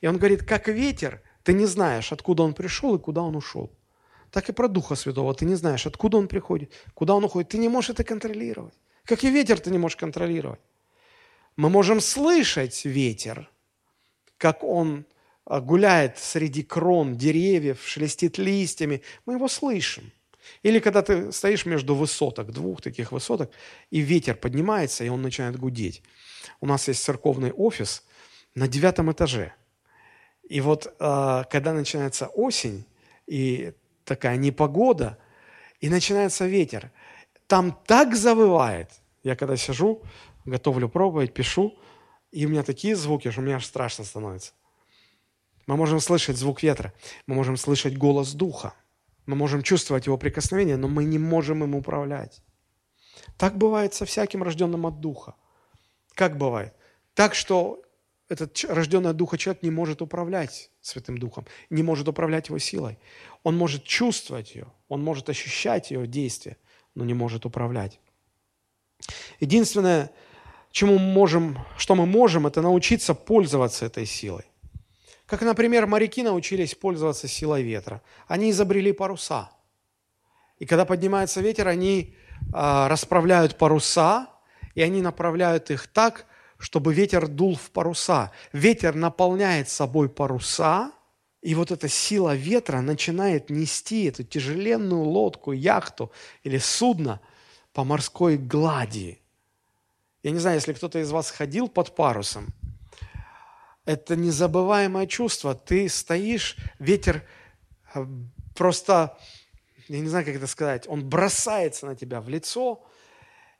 [0.00, 3.70] И Он говорит, как ветер, ты не знаешь, откуда он пришел и куда он ушел.
[4.30, 5.34] Так и про Духа Святого.
[5.34, 7.50] Ты не знаешь, откуда он приходит, куда он уходит.
[7.50, 8.74] Ты не можешь это контролировать.
[9.04, 10.60] Как и ветер ты не можешь контролировать.
[11.56, 13.50] Мы можем слышать ветер,
[14.36, 15.04] как он
[15.44, 19.02] а, гуляет среди крон деревьев, шелестит листьями.
[19.26, 20.12] Мы его слышим.
[20.62, 23.50] Или когда ты стоишь между высоток, двух таких высоток,
[23.90, 26.02] и ветер поднимается, и он начинает гудеть.
[26.60, 28.04] У нас есть церковный офис
[28.54, 29.54] на девятом этаже.
[30.48, 32.84] И вот а, когда начинается осень,
[33.26, 33.72] и
[34.10, 35.18] такая непогода,
[35.78, 36.90] и начинается ветер,
[37.46, 38.90] там так завывает.
[39.22, 40.02] Я когда сижу,
[40.44, 41.78] готовлю проповедь, пишу,
[42.32, 44.52] и у меня такие звуки, что мне аж страшно становится.
[45.68, 46.92] Мы можем слышать звук ветра,
[47.28, 48.74] мы можем слышать голос Духа,
[49.26, 52.42] мы можем чувствовать его прикосновение, но мы не можем им управлять.
[53.36, 55.36] Так бывает со всяким рожденным от Духа.
[56.14, 56.74] Как бывает?
[57.14, 57.80] Так, что
[58.28, 62.98] этот рожденный от Духа человек не может управлять Святым Духом, не может управлять его силой.
[63.42, 66.56] Он может чувствовать ее, он может ощущать ее действие,
[66.94, 68.00] но не может управлять.
[69.38, 70.10] Единственное,
[70.70, 74.44] чему мы можем, что мы можем, это научиться пользоваться этой силой.
[75.26, 78.02] Как, например, моряки научились пользоваться силой ветра.
[78.26, 79.50] Они изобрели паруса.
[80.58, 82.16] И когда поднимается ветер, они
[82.52, 84.28] а, расправляют паруса,
[84.74, 86.26] и они направляют их так,
[86.58, 88.32] чтобы ветер дул в паруса.
[88.52, 90.92] Ветер наполняет собой паруса,
[91.42, 97.20] и вот эта сила ветра начинает нести эту тяжеленную лодку, яхту или судно
[97.72, 99.20] по морской глади.
[100.22, 102.48] Я не знаю, если кто-то из вас ходил под парусом–
[103.84, 105.54] это незабываемое чувство.
[105.54, 107.22] Ты стоишь, ветер
[107.94, 108.06] э,
[108.54, 109.18] просто,
[109.88, 112.84] я не знаю, как это сказать, он бросается на тебя в лицо,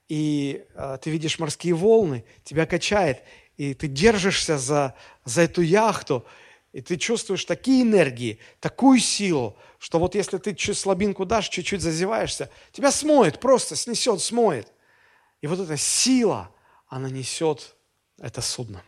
[0.09, 3.23] и э, ты видишь морские волны, тебя качает,
[3.57, 6.25] и ты держишься за, за эту яхту,
[6.73, 11.81] и ты чувствуешь такие энергии, такую силу, что вот если ты чуть слабинку дашь, чуть-чуть
[11.81, 14.73] зазеваешься, тебя смоет, просто снесет, смоет.
[15.41, 16.51] И вот эта сила,
[16.89, 17.75] она несет
[18.19, 18.83] это судно.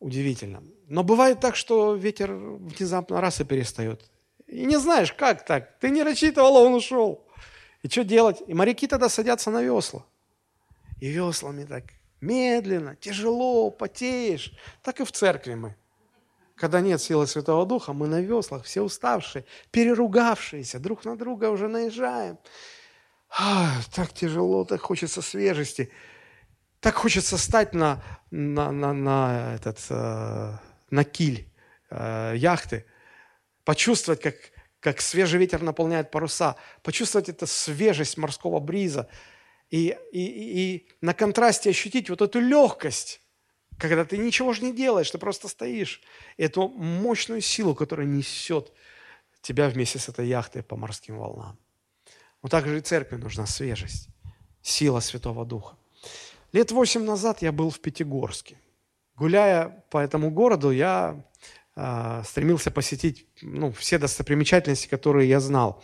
[0.00, 0.62] Удивительно.
[0.86, 4.10] Но бывает так, что ветер внезапно раз и перестает.
[4.46, 5.78] И не знаешь, как так.
[5.80, 7.26] Ты не рассчитывал, а он ушел.
[7.82, 8.42] И что делать?
[8.46, 10.04] И моряки тогда садятся на весла.
[11.00, 11.84] И веслами так
[12.20, 14.52] медленно, тяжело, потеешь.
[14.82, 15.76] Так и в церкви мы.
[16.58, 21.68] Когда нет силы Святого Духа, мы на веслах, все уставшие, переругавшиеся, друг на друга уже
[21.68, 22.38] наезжаем.
[23.30, 25.90] Ах, так тяжело, так хочется свежести.
[26.80, 30.52] Так хочется стать на, на, на, на, этот, э,
[30.90, 31.48] на киль
[31.90, 32.86] э, яхты,
[33.64, 34.34] почувствовать, как,
[34.80, 39.08] как свежий ветер наполняет паруса, почувствовать эту свежесть морского бриза
[39.70, 43.20] и, и, и на контрасте ощутить вот эту легкость,
[43.78, 46.00] когда ты ничего же не делаешь, ты просто стоишь.
[46.36, 48.72] эту мощную силу, которая несет
[49.40, 51.56] тебя вместе с этой яхтой по морским волнам.
[52.42, 54.08] Вот так же и церкви нужна свежесть,
[54.62, 55.76] сила Святого Духа.
[56.52, 58.58] Лет восемь назад я был в Пятигорске.
[59.16, 61.24] Гуляя по этому городу, я
[61.76, 65.82] э, стремился посетить ну, все достопримечательности, которые я знал.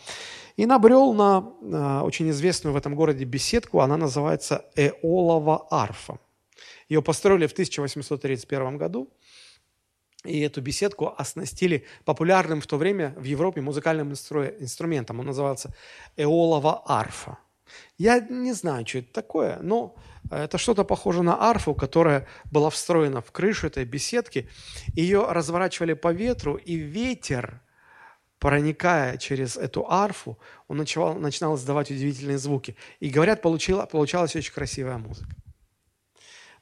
[0.55, 6.17] И набрел на э, очень известную в этом городе беседку, она называется Эолова арфа.
[6.89, 9.11] Ее построили в 1831 году,
[10.23, 15.19] и эту беседку оснастили популярным в то время в Европе музыкальным инстру- инструментом.
[15.19, 15.73] Он назывался
[16.17, 17.37] Эолова арфа.
[17.97, 19.95] Я не знаю, что это такое, но
[20.29, 24.49] это что-то похоже на арфу, которая была встроена в крышу этой беседки.
[24.93, 27.61] Ее разворачивали по ветру, и ветер,
[28.39, 32.75] проникая через эту арфу, он начинал, начинал издавать удивительные звуки.
[32.99, 35.35] И, говорят, получила, получалась очень красивая музыка.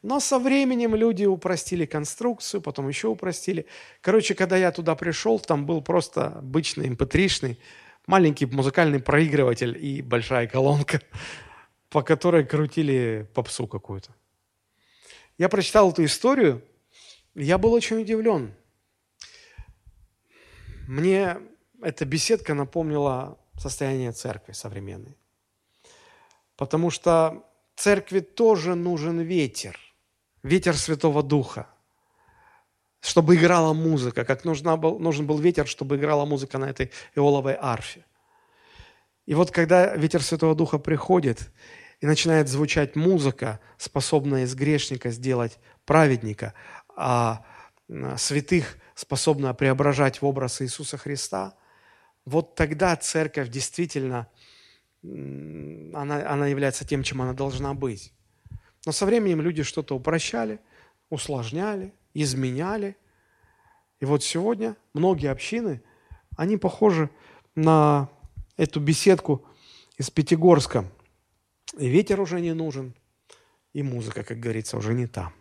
[0.04, 3.66] Но со временем люди упростили конструкцию, потом еще упростили.
[4.02, 7.58] Короче, когда я туда пришел, там был просто обычный mp3
[8.06, 11.02] маленький музыкальный проигрыватель и большая колонка,
[11.90, 14.14] по которой крутили попсу какую-то.
[15.38, 16.62] Я прочитал эту историю,
[17.34, 18.54] я был очень удивлен.
[20.86, 21.38] Мне
[21.82, 25.18] эта беседка напомнила состояние церкви современной.
[26.58, 29.80] Потому что церкви тоже нужен ветер,
[30.44, 31.68] ветер Святого Духа
[33.04, 37.58] чтобы играла музыка, как нужна был, нужен был ветер, чтобы играла музыка на этой эоловой
[37.60, 38.06] арфе.
[39.26, 41.52] И вот когда ветер Святого Духа приходит
[42.00, 46.54] и начинает звучать музыка, способная из грешника сделать праведника,
[46.96, 47.46] а
[48.18, 51.56] святых способна преображать в образ Иисуса Христа,
[52.24, 54.28] вот тогда церковь действительно
[55.04, 58.14] она, она является тем, чем она должна быть.
[58.86, 60.60] Но со временем люди что-то упрощали,
[61.10, 62.98] усложняли, изменяли.
[64.00, 65.82] И вот сегодня многие общины,
[66.36, 67.10] они похожи
[67.56, 68.10] на
[68.58, 69.46] эту беседку
[69.98, 70.86] из Пятигорска.
[71.78, 72.94] И ветер уже не нужен,
[73.74, 75.32] и музыка, как говорится, уже не та.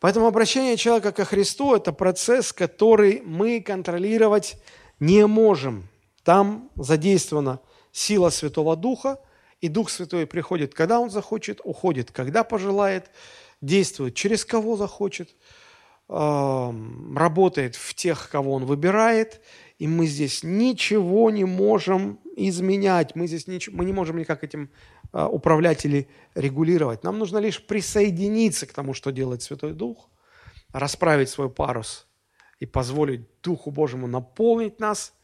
[0.00, 4.56] Поэтому обращение человека ко Христу– это процесс, который мы контролировать
[5.00, 5.88] не можем.
[6.24, 7.60] Там задействована
[7.92, 9.20] сила Святого Духа,
[9.64, 13.10] и Дух Святой приходит, когда Он захочет, уходит, когда пожелает,
[13.62, 15.34] действует, через кого захочет,
[16.06, 19.40] работает в тех, кого Он выбирает,
[19.78, 24.70] и мы здесь ничего не можем изменять, мы здесь ничего, мы не можем никак этим
[25.12, 27.02] а, управлять или регулировать.
[27.02, 30.10] Нам нужно лишь присоединиться к тому, что делает Святой Дух,
[30.74, 32.06] расправить свой парус
[32.60, 35.14] и позволить Духу Божьему наполнить нас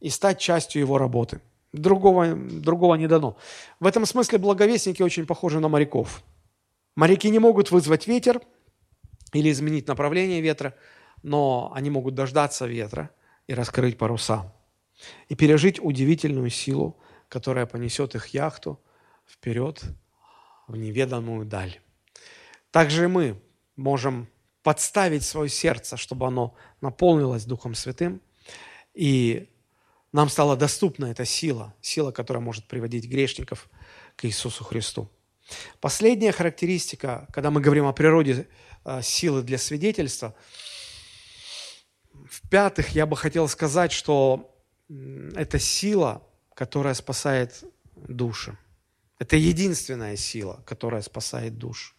[0.00, 1.40] и стать частью Его работы.
[1.72, 3.36] Другого, другого не дано.
[3.78, 6.22] В этом смысле благовестники очень похожи на моряков.
[6.96, 8.40] Моряки не могут вызвать ветер
[9.32, 10.74] или изменить направление ветра,
[11.22, 13.10] но они могут дождаться ветра
[13.46, 14.52] и раскрыть паруса
[15.28, 18.80] и пережить удивительную силу, которая понесет их яхту
[19.26, 19.82] вперед
[20.66, 21.80] в неведомую даль.
[22.70, 23.40] Также мы
[23.76, 24.28] можем
[24.62, 28.20] подставить свое сердце, чтобы оно наполнилось Духом Святым,
[28.94, 29.48] и
[30.12, 33.68] нам стала доступна эта сила, сила, которая может приводить грешников
[34.16, 35.08] к Иисусу Христу.
[35.80, 38.46] Последняя характеристика, когда мы говорим о природе
[38.84, 40.34] э, силы для свидетельства,
[42.12, 44.54] в-пятых, я бы хотел сказать, что
[45.34, 46.22] это сила,
[46.54, 48.56] которая спасает души.
[49.18, 51.94] Это единственная сила, которая спасает душу.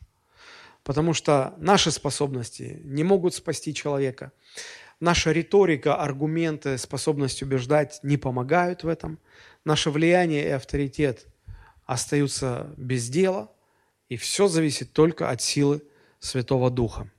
[0.84, 4.32] Потому что наши способности не могут спасти человека.
[5.00, 9.18] Наша риторика, аргументы, способность убеждать не помогают в этом.
[9.64, 11.26] Наше влияние и авторитет
[11.86, 13.52] остаются без дела,
[14.10, 15.82] и все зависит только от силы
[16.20, 17.10] Святого Духа.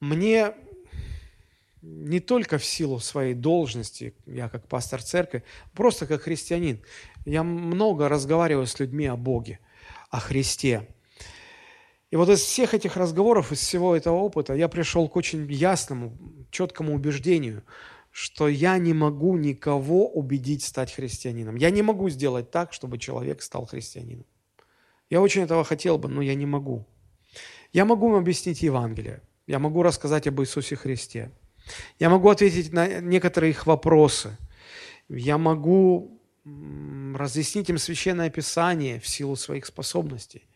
[0.00, 0.54] Мне
[1.84, 6.82] не только в силу своей должности, я как пастор церкви, просто как христианин.
[7.26, 9.60] Я много разговариваю с людьми о Боге,
[10.10, 10.88] о Христе.
[12.10, 16.16] И вот из всех этих разговоров, из всего этого опыта я пришел к очень ясному,
[16.50, 17.64] четкому убеждению,
[18.10, 21.56] что я не могу никого убедить стать христианином.
[21.56, 24.26] Я не могу сделать так, чтобы человек стал христианином.
[25.10, 26.86] Я очень этого хотел бы, но я не могу.
[27.72, 29.20] Я могу им объяснить Евангелие.
[29.46, 31.32] Я могу рассказать об Иисусе Христе.
[31.98, 34.36] Я могу ответить на некоторые их вопросы.
[35.08, 40.46] Я могу разъяснить им Священное Писание в силу своих способностей.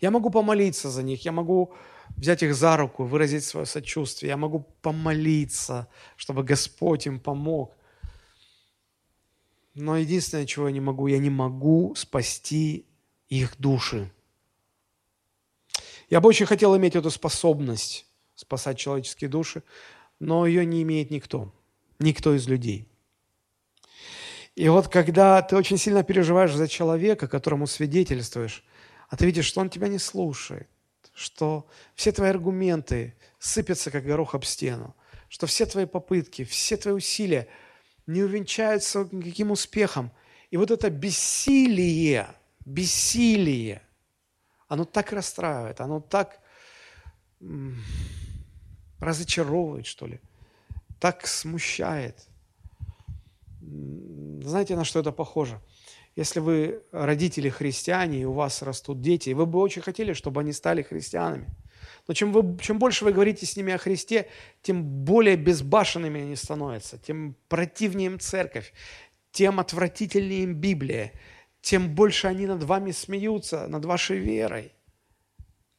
[0.00, 1.72] Я могу помолиться за них, я могу
[2.16, 7.74] взять их за руку, выразить свое сочувствие, я могу помолиться, чтобы Господь им помог.
[9.74, 12.86] Но единственное, чего я не могу, я не могу спасти
[13.28, 14.10] их души.
[16.08, 19.62] Я бы очень хотел иметь эту способность спасать человеческие души,
[20.20, 21.52] но ее не имеет никто,
[21.98, 22.88] никто из людей.
[24.54, 28.64] И вот когда ты очень сильно переживаешь за человека, которому свидетельствуешь,
[29.08, 30.68] а ты видишь, что он тебя не слушает,
[31.14, 34.94] что все твои аргументы сыпятся, как горох об стену,
[35.28, 37.48] что все твои попытки, все твои усилия
[38.06, 40.12] не увенчаются никаким успехом.
[40.50, 42.28] И вот это бессилие,
[42.64, 43.82] бессилие,
[44.68, 46.40] оно так расстраивает, оно так
[49.00, 50.20] разочаровывает, что ли,
[51.00, 52.28] так смущает.
[53.60, 55.60] Знаете, на что это похоже?
[56.16, 60.52] Если вы родители христиане, и у вас растут дети, вы бы очень хотели, чтобы они
[60.52, 61.46] стали христианами.
[62.08, 64.28] Но чем, вы, чем больше вы говорите с ними о Христе,
[64.62, 68.72] тем более безбашенными они становятся, тем противнее им церковь,
[69.30, 71.12] тем отвратительнее им Библия,
[71.60, 74.72] тем больше они над вами смеются, над вашей верой.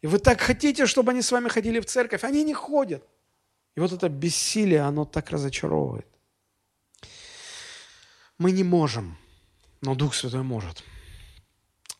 [0.02, 3.04] И вы так хотите, чтобы они с вами ходили в церковь, они не ходят.
[3.76, 6.08] И вот это бессилие, оно так разочаровывает.
[8.38, 9.18] Мы не можем,
[9.82, 10.84] но Дух Святой может.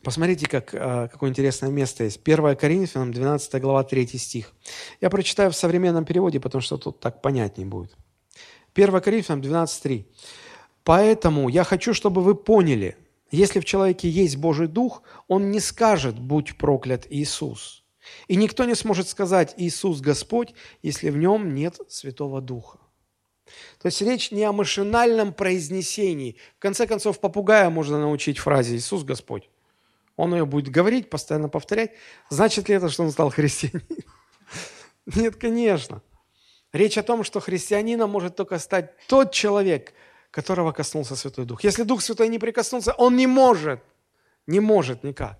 [0.02, 2.22] Посмотрите, как, э, какое интересное место есть.
[2.22, 4.52] 1 Коринфянам, 12 глава, 3 стих.
[5.00, 7.96] Я прочитаю в современном переводе, потому что тут так понятнее будет.
[8.74, 10.06] 1 Коринфянам 12.3.
[10.84, 12.96] «Поэтому я хочу, чтобы вы поняли,
[13.30, 17.84] если в человеке есть Божий Дух, он не скажет «Будь проклят Иисус».
[18.28, 22.78] И никто не сможет сказать «Иисус Господь», если в нем нет Святого Духа.
[23.80, 26.36] То есть речь не о машинальном произнесении.
[26.56, 29.48] В конце концов, попугая можно научить фразе «Иисус Господь».
[30.16, 31.92] Он ее будет говорить, постоянно повторять.
[32.28, 33.86] Значит ли это, что он стал христианином?
[35.06, 36.02] Нет, конечно.
[36.72, 39.94] Речь о том, что христианином может только стать тот человек,
[40.30, 41.64] которого коснулся Святой Дух.
[41.64, 43.80] Если Дух Святой не прикоснулся, он не может,
[44.46, 45.38] не может никак.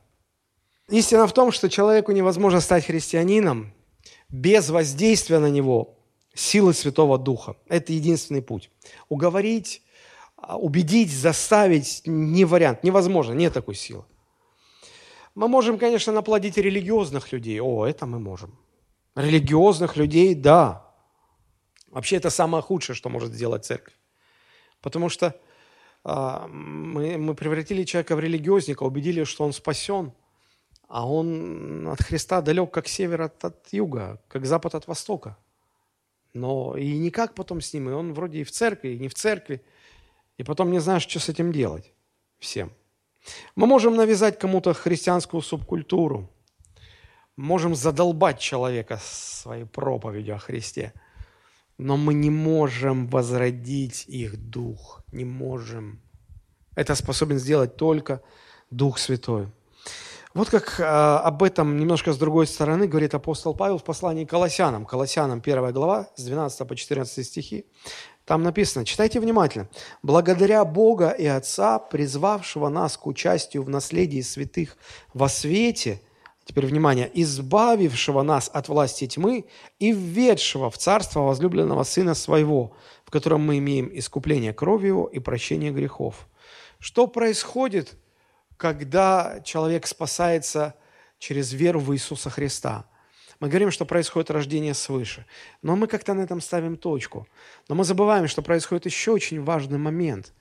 [0.89, 3.75] Истина в том, что человеку невозможно стать христианином
[4.31, 5.98] без воздействия на него
[6.39, 7.57] силы Святого Духа.
[7.69, 8.71] Это единственный путь.
[9.09, 9.83] Уговорить,
[10.37, 14.05] а, убедить, заставить не вариант, невозможно, нет такой силы.
[15.35, 17.61] Мы можем, конечно, наплодить религиозных людей.
[17.61, 18.59] О, это мы можем.
[19.15, 20.87] Религиозных людей, да.
[21.91, 23.95] Вообще это самое худшее, что может сделать церковь.
[24.81, 25.35] Потому что
[26.05, 30.13] а, мы, мы превратили человека в религиозника, убедили, что он спасен,
[30.87, 35.37] а он от Христа далек, как север от, от юга, как запад от востока.
[36.35, 39.15] Но и никак потом с ним, и он вроде и в церкви, и не в
[39.15, 39.63] церкви,
[40.37, 41.93] и потом не знаешь, что с этим делать
[42.39, 42.73] всем.
[43.57, 46.31] Мы можем навязать кому-то христианскую субкультуру,
[47.37, 50.93] можем задолбать человека своей проповедью о Христе,
[51.79, 56.01] но мы не можем возродить их дух, не можем.
[56.75, 58.23] Это способен сделать только
[58.71, 59.49] Дух Святой.
[60.35, 64.31] Вот как э, об этом немножко с другой стороны говорит апостол Павел в послании к
[64.31, 64.85] Колоссянам.
[64.85, 67.65] Колоссянам 1 глава, с 12 по 14 стихи.
[68.27, 69.71] Там написано, читайте внимательно.
[70.03, 74.77] «Благодаря Бога и Отца, призвавшего нас к участию в наследии святых
[75.15, 76.03] во свете,
[76.45, 79.47] теперь внимание, избавившего нас от власти тьмы
[79.79, 82.77] и введшего в царство возлюбленного Сына Своего,
[83.07, 86.29] в котором мы имеем искупление кровью и прощение грехов».
[86.81, 87.97] Что происходит–
[88.59, 90.75] когда человек спасается
[91.19, 92.85] через веру в Иисуса Христа.
[93.41, 95.25] Мы говорим, что происходит рождение свыше,
[95.63, 97.29] но мы как-то на этом ставим точку.
[97.69, 100.35] Но мы забываем, что происходит еще очень важный момент.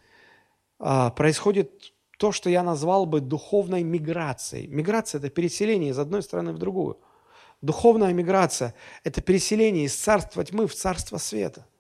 [0.80, 4.68] А, происходит то, что я назвал бы духовной миграцией.
[4.68, 6.98] Миграция– это переселение из одной страны в другую.
[7.62, 11.68] Духовная миграция– это переселение из царства тьмы в царство света–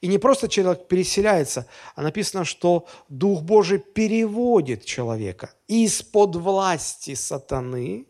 [0.00, 8.06] и не просто человек переселяется, а написано, что Дух Божий переводит человека из-под власти сатаны,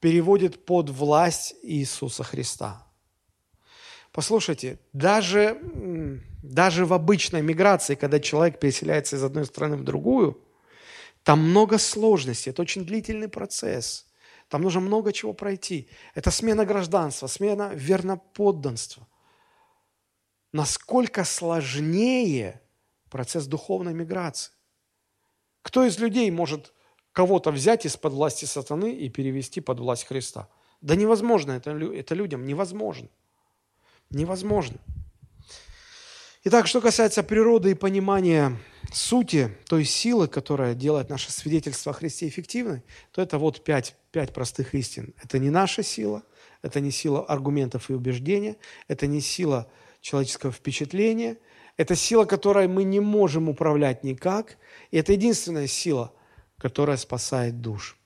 [0.00, 2.86] переводит под власть Иисуса Христа.
[4.12, 5.60] Послушайте, даже,
[6.42, 10.40] даже в обычной миграции, когда человек переселяется из одной страны в другую,
[11.22, 14.06] там много сложностей, это очень длительный процесс.
[14.48, 15.88] Там нужно много чего пройти.
[16.14, 19.06] Это смена гражданства, смена верноподданства–
[20.56, 22.62] насколько сложнее
[23.10, 24.52] процесс духовной миграции.
[25.60, 26.72] Кто из людей может
[27.12, 30.48] кого-то взять из-под власти сатаны и перевести под власть Христа?
[30.80, 33.08] Да невозможно, это, это людям невозможно.
[34.08, 34.78] Невозможно.
[36.44, 38.56] Итак, что касается природы и понимания
[38.92, 44.32] сути той силы, которая делает наше свидетельство о Христе эффективной, то это вот пять, пять
[44.32, 45.12] простых истин.
[45.22, 46.22] Это не наша сила,
[46.62, 48.56] это не сила аргументов и убеждения,
[48.88, 49.68] это не сила
[50.06, 51.36] человеческого впечатления.
[51.76, 54.56] Это сила, которой мы не можем управлять никак.
[54.92, 56.12] И это единственная сила,
[56.58, 57.98] которая спасает душ.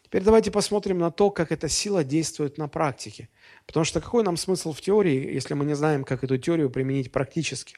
[0.00, 3.28] Теперь давайте посмотрим на то, как эта сила действует на практике.
[3.66, 7.10] Потому что какой нам смысл в теории, если мы не знаем, как эту теорию применить
[7.10, 7.76] практически?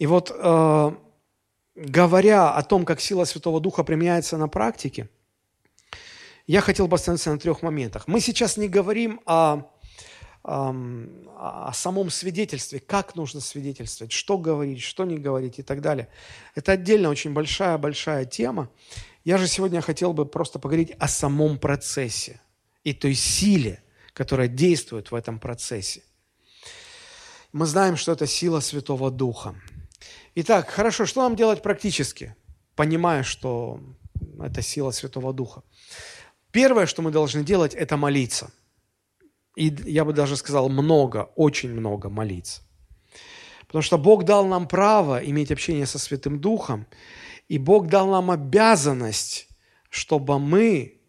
[0.00, 0.92] И вот, э,
[1.76, 5.08] говоря о том, как сила Святого Духа применяется на практике,
[6.48, 8.08] я хотел бы остановиться на трех моментах.
[8.08, 9.70] Мы сейчас не говорим о
[10.42, 16.08] о самом свидетельстве, как нужно свидетельствовать, что говорить, что не говорить и так далее.
[16.54, 18.70] Это отдельно очень большая-большая тема.
[19.24, 22.40] Я же сегодня хотел бы просто поговорить о самом процессе
[22.84, 23.82] и той силе,
[24.14, 26.02] которая действует в этом процессе.
[27.52, 29.54] Мы знаем, что это сила Святого Духа.
[30.34, 32.36] Итак, хорошо, что нам делать практически,
[32.76, 33.80] понимая, что
[34.40, 35.62] это сила Святого Духа?
[36.52, 38.50] Первое, что мы должны делать, это молиться–
[39.58, 42.62] и я бы даже сказал много, очень много молиться.
[43.66, 46.86] Потому что Бог дал нам право иметь общение со Святым Духом,
[47.48, 49.48] и Бог дал нам обязанность,
[49.90, 51.00] чтобы мы,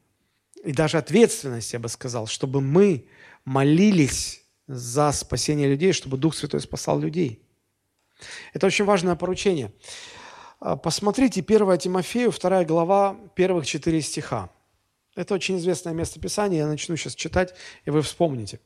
[0.64, 3.08] и даже ответственность, я бы сказал, чтобы мы
[3.46, 7.44] молились за спасение людей, чтобы Дух Святой спасал людей.
[8.54, 9.72] Это очень важное поручение.
[10.60, 14.50] А, посмотрите 1 Тимофею, 2 глава, первых 4 стиха.
[15.20, 17.54] Это очень известное местописание, я начну сейчас читать,
[17.84, 18.62] и вы вспомните.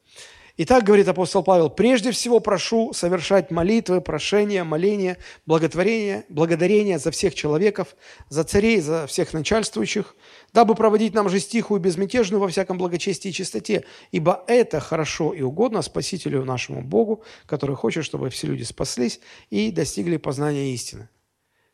[0.56, 7.34] Итак, говорит апостол Павел, прежде всего прошу совершать молитвы, прошения, моления, благотворения, благодарения за всех
[7.34, 7.96] человеков,
[8.30, 10.16] за царей, за всех начальствующих,
[10.54, 15.34] дабы проводить нам жизнь тихую и безмятежную во всяком благочестии и чистоте, ибо это хорошо
[15.34, 21.10] и угодно Спасителю нашему Богу, который хочет, чтобы все люди спаслись и достигли познания истины.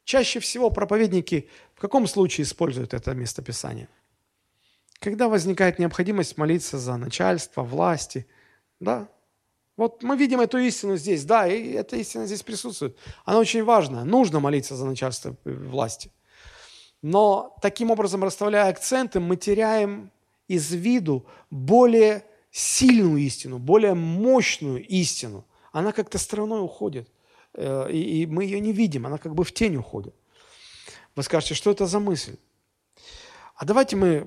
[0.05, 3.89] Чаще всего проповедники в каком случае используют это местописание–
[4.99, 8.27] когда возникает необходимость молиться за начальство, власти,
[8.79, 9.09] да,
[9.77, 12.97] Вот мы видим эту истину здесь, да, и эта истина здесь присутствует.
[13.23, 14.03] Она очень важна.
[14.03, 16.11] Нужно молиться за начальство власти.
[17.01, 20.11] Но таким образом, расставляя акценты, мы теряем
[20.49, 25.45] из виду более сильную истину, более мощную истину.
[25.71, 27.09] Она как-то стороной уходит,
[27.53, 30.13] э, и мы ее не видим, она как бы в тень уходит.
[31.15, 32.35] Вы скажете, что это за мысль?
[33.59, 34.25] А давайте мы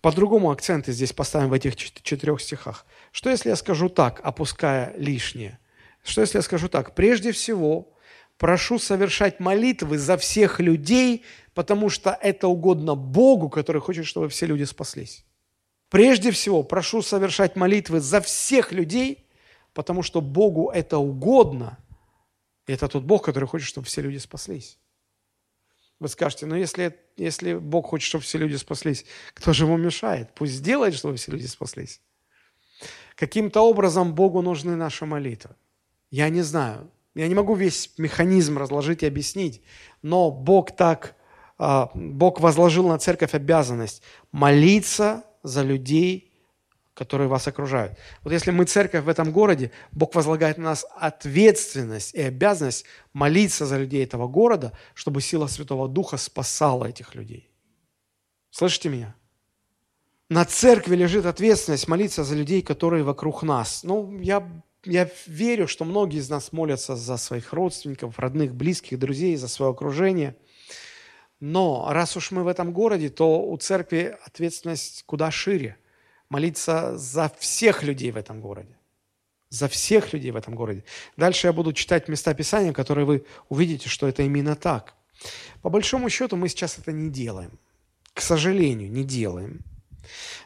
[0.00, 2.86] по-другому акценты здесь поставим в этих четырех стихах.
[3.12, 5.58] Что если я скажу так, опуская лишнее?
[6.02, 6.94] Что если я скажу так?
[6.94, 7.92] Прежде всего,
[8.38, 14.46] прошу совершать молитвы за всех людей, потому что это угодно Богу, который хочет, чтобы все
[14.46, 15.26] люди спаслись.
[15.90, 19.28] Прежде всего, прошу совершать молитвы за всех людей,
[19.74, 21.76] потому что Богу это угодно.
[22.66, 24.78] И это тот Бог, который хочет, чтобы все люди спаслись.
[26.00, 30.32] Вы скажете, ну если, если Бог хочет, чтобы все люди спаслись, кто же ему мешает?
[30.34, 32.00] Пусть сделает, чтобы все люди спаслись.
[33.16, 35.56] Каким-то образом Богу нужны наши молитвы.
[36.10, 36.90] Я не знаю.
[37.14, 39.60] Я не могу весь механизм разложить и объяснить,
[40.02, 41.16] но Бог так,
[41.58, 46.27] а, Бог возложил на церковь обязанность молиться за людей,
[46.98, 47.96] которые вас окружают.
[48.24, 53.66] Вот если мы церковь в этом городе, Бог возлагает на нас ответственность и обязанность молиться
[53.66, 57.48] за людей этого города, чтобы сила Святого Духа спасала этих людей.
[58.50, 59.14] Слышите меня?
[60.28, 63.84] На церкви лежит ответственность молиться за людей, которые вокруг нас.
[63.84, 64.42] Ну, я,
[64.84, 69.70] я верю, что многие из нас молятся за своих родственников, родных, близких, друзей, за свое
[69.70, 70.34] окружение.
[71.38, 75.76] Но раз уж мы в этом городе, то у церкви ответственность куда шире–
[76.30, 78.76] молиться за всех людей в этом городе.
[79.50, 80.84] За всех людей в этом городе.
[81.16, 84.94] Дальше я буду читать места Писания, которые вы увидите, что это именно так.
[85.62, 87.58] По большому счету мы сейчас это не делаем.
[88.12, 89.64] К сожалению, не делаем.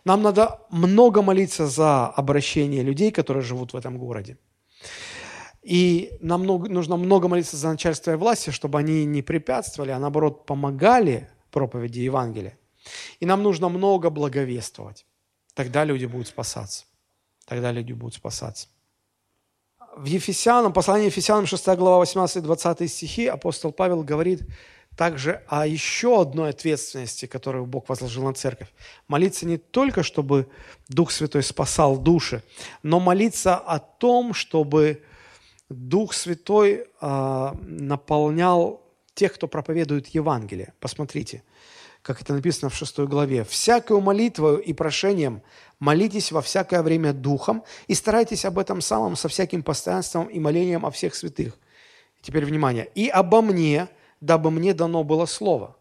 [0.04, 4.38] Нам надо много молиться за обращение людей, которые живут в этом городе.
[5.62, 10.44] И нам нужно много молиться за начальство и власти, чтобы они не препятствовали, а наоборот
[10.46, 12.58] помогали проповеди Евангелия.
[13.20, 15.06] И нам нужно много благовествовать.
[15.54, 16.84] Тогда люди будут спасаться.
[17.46, 18.68] Тогда люди будут спасаться.
[19.96, 24.42] В Ефесянам, послании Ефесянам, 6 глава, 18-20 стихи, апостол Павел говорит
[24.96, 28.68] также о еще одной ответственности, которую Бог возложил на церковь.
[29.08, 30.48] Молиться не только, чтобы
[30.88, 32.42] Дух Святой спасал души,
[32.82, 35.02] но молиться о том, чтобы
[35.68, 38.82] Дух Святой э, наполнял
[39.14, 40.72] тех, кто проповедует Евангелие.
[40.80, 41.42] Посмотрите,
[42.02, 43.44] как это написано в 6 главе.
[43.44, 45.42] «Всякую молитвою и прошением
[45.78, 50.84] молитесь во всякое время Духом и старайтесь об этом самом со всяким постоянством и молением
[50.84, 51.56] о всех святых».
[52.20, 52.90] Теперь внимание.
[52.94, 53.88] «И обо мне,
[54.20, 55.76] дабы мне дано было Слово».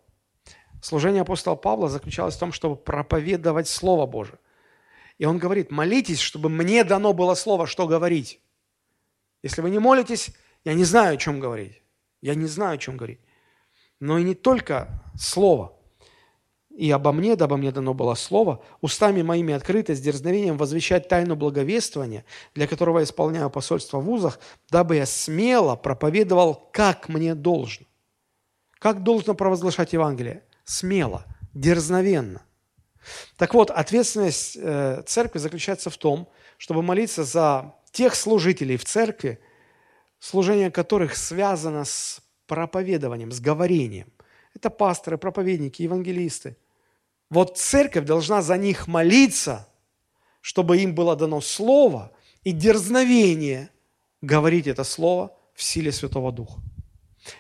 [0.82, 4.39] Служение апостола Павла заключалось в том, чтобы проповедовать Слово Божие.
[5.19, 8.39] И он говорит, молитесь, чтобы мне дано было Слово, что говорить.
[9.43, 10.32] Если вы не молитесь,
[10.63, 11.84] я не знаю, о чем говорить.
[12.22, 13.19] Я не знаю, о чем говорить.
[13.99, 15.78] Но и не только Слово–
[16.76, 21.36] и обо мне, дабы мне дано было слово, устами моими открыто, с дерзновением возвещать тайну
[21.36, 27.86] благовествования, для которого я исполняю посольство в вузах, дабы я смело проповедовал, как мне должно.
[28.80, 30.43] Как должно провозглашать Евангелие?
[30.63, 32.41] Смело, дерзновенно.
[33.36, 39.39] Так вот, ответственность э, церкви заключается в том, чтобы молиться за тех служителей в церкви,
[40.19, 44.07] служение которых связано с проповедованием, с говорением–
[44.53, 46.57] это пасторы, проповедники, евангелисты.
[47.29, 49.67] Вот церковь должна за них молиться,
[50.41, 52.11] чтобы им было дано слово
[52.43, 53.69] и дерзновение
[54.21, 56.59] говорить это слово в силе Святого Духа.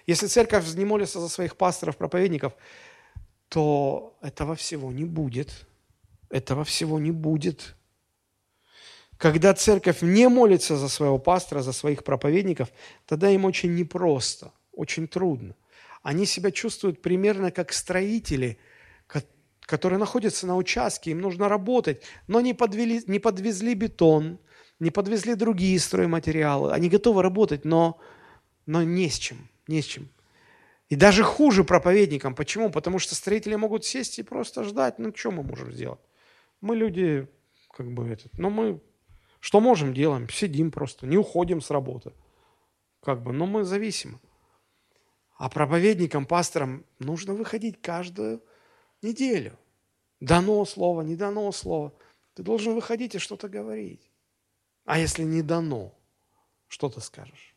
[0.05, 2.53] Если церковь не молится за своих пасторов, проповедников,
[3.49, 5.65] то этого всего не будет.
[6.29, 7.75] Этого всего не будет.
[9.17, 12.71] Когда церковь не молится за своего пастора, за своих проповедников,
[13.05, 15.55] тогда им очень непросто, очень трудно.
[16.01, 18.57] Они себя чувствуют примерно как строители,
[19.61, 24.39] которые находятся на участке, им нужно работать, но не, подвели, не подвезли бетон,
[24.79, 26.73] не подвезли другие стройматериалы.
[26.73, 27.99] Они готовы работать, но,
[28.65, 30.09] но не с чем, не с чем.
[30.89, 32.35] И даже хуже проповедникам.
[32.35, 32.69] Почему?
[32.69, 34.99] Потому что строители могут сесть и просто ждать.
[34.99, 36.01] Ну, что мы можем сделать?
[36.59, 37.27] Мы люди,
[37.71, 38.81] как бы, этот, но мы
[39.41, 40.29] что можем, делаем.
[40.29, 42.13] Сидим просто, не уходим с работы.
[43.01, 44.19] Как бы, но мы зависимы.
[45.41, 48.43] А проповедникам, пасторам нужно выходить каждую
[49.01, 49.57] неделю.
[50.19, 51.95] Дано слово, не дано слово.
[52.35, 54.11] Ты должен выходить и что-то говорить.
[54.85, 55.97] А если не дано,
[56.67, 57.55] что ты скажешь?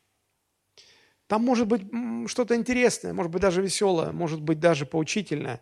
[1.27, 1.83] Там может быть
[2.27, 5.61] что-то интересное, может быть даже веселое, может быть даже поучительное.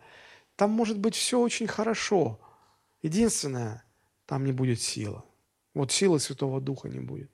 [0.55, 2.39] Там может быть все очень хорошо.
[3.01, 3.83] Единственное,
[4.25, 5.23] там не будет силы.
[5.73, 7.32] Вот силы Святого Духа не будет.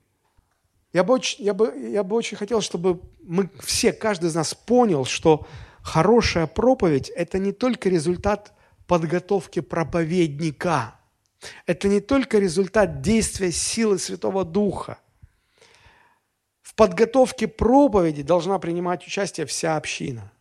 [0.92, 4.54] Я бы, очень, я, бы, я бы очень хотел, чтобы мы все, каждый из нас
[4.54, 5.46] понял, что
[5.82, 8.52] хорошая проповедь– это не только результат
[8.86, 10.96] подготовки проповедника.
[11.64, 14.98] Это не только результат действия силы Святого Духа.
[16.60, 20.32] В подготовке проповеди должна принимать участие вся община.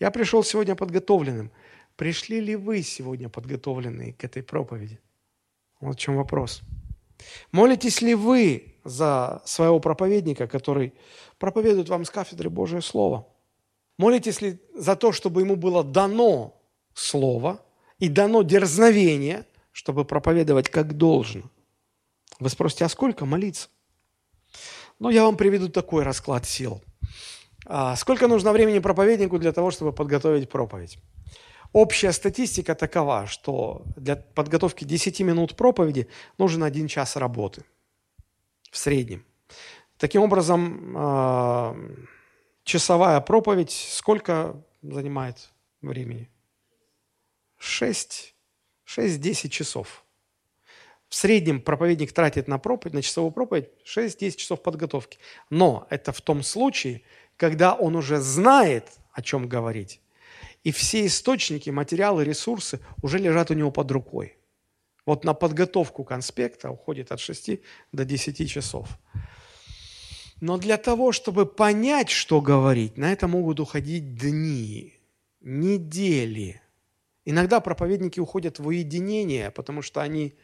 [0.00, 1.50] Я пришел сегодня подготовленным.
[1.96, 5.00] Пришли ли вы сегодня подготовленные к этой проповеди?
[5.80, 6.62] Вот в чем вопрос.
[7.52, 10.94] Молитесь ли вы за своего проповедника, который
[11.38, 13.26] проповедует вам с кафедры Божие Слово?
[13.98, 16.60] Молитесь ли за то, чтобы ему было дано
[16.94, 17.60] Слово
[17.98, 21.42] и дано дерзновение, чтобы проповедовать как должно?
[22.40, 23.68] Вы спросите, а сколько молиться?
[24.98, 26.82] Ну, я вам приведу такой расклад сил.
[27.66, 30.98] А сколько нужно времени проповеднику для того, чтобы подготовить проповедь?
[31.72, 36.08] Общая статистика такова, что для подготовки 10 минут проповеди
[36.38, 37.64] нужен один час работы
[38.70, 39.24] в среднем.
[39.96, 41.76] Таким образом, а,
[42.64, 45.50] часовая проповедь сколько занимает
[45.82, 46.30] времени?
[47.58, 48.34] 6,
[48.84, 50.04] 6-10 часов.
[51.08, 55.18] В среднем проповедник тратит на проповедь, на часовую проповедь 6-10 часов подготовки.
[55.50, 57.02] Но это в том случае,
[57.36, 60.00] когда он уже знает, о чем говорить,
[60.64, 64.37] и все источники, материалы, ресурсы уже лежат у него под рукой.
[65.08, 67.60] Вот на подготовку конспекта уходит от 6
[67.92, 68.98] до 10 часов.
[70.42, 75.00] Но для того, чтобы понять, что говорить, на это могут уходить дни,
[75.40, 76.60] недели.
[77.24, 80.34] Иногда проповедники уходят в уединение, потому что они,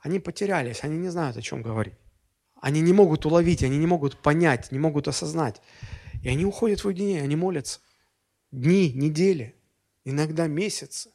[0.00, 1.98] они потерялись, они не знают, о чем говорить.
[2.62, 5.60] Они не могут уловить, они не могут понять, не могут осознать.
[6.22, 7.80] И они уходят в уединение, они молятся.
[8.52, 9.54] Дни, недели,
[10.06, 11.10] иногда месяцы.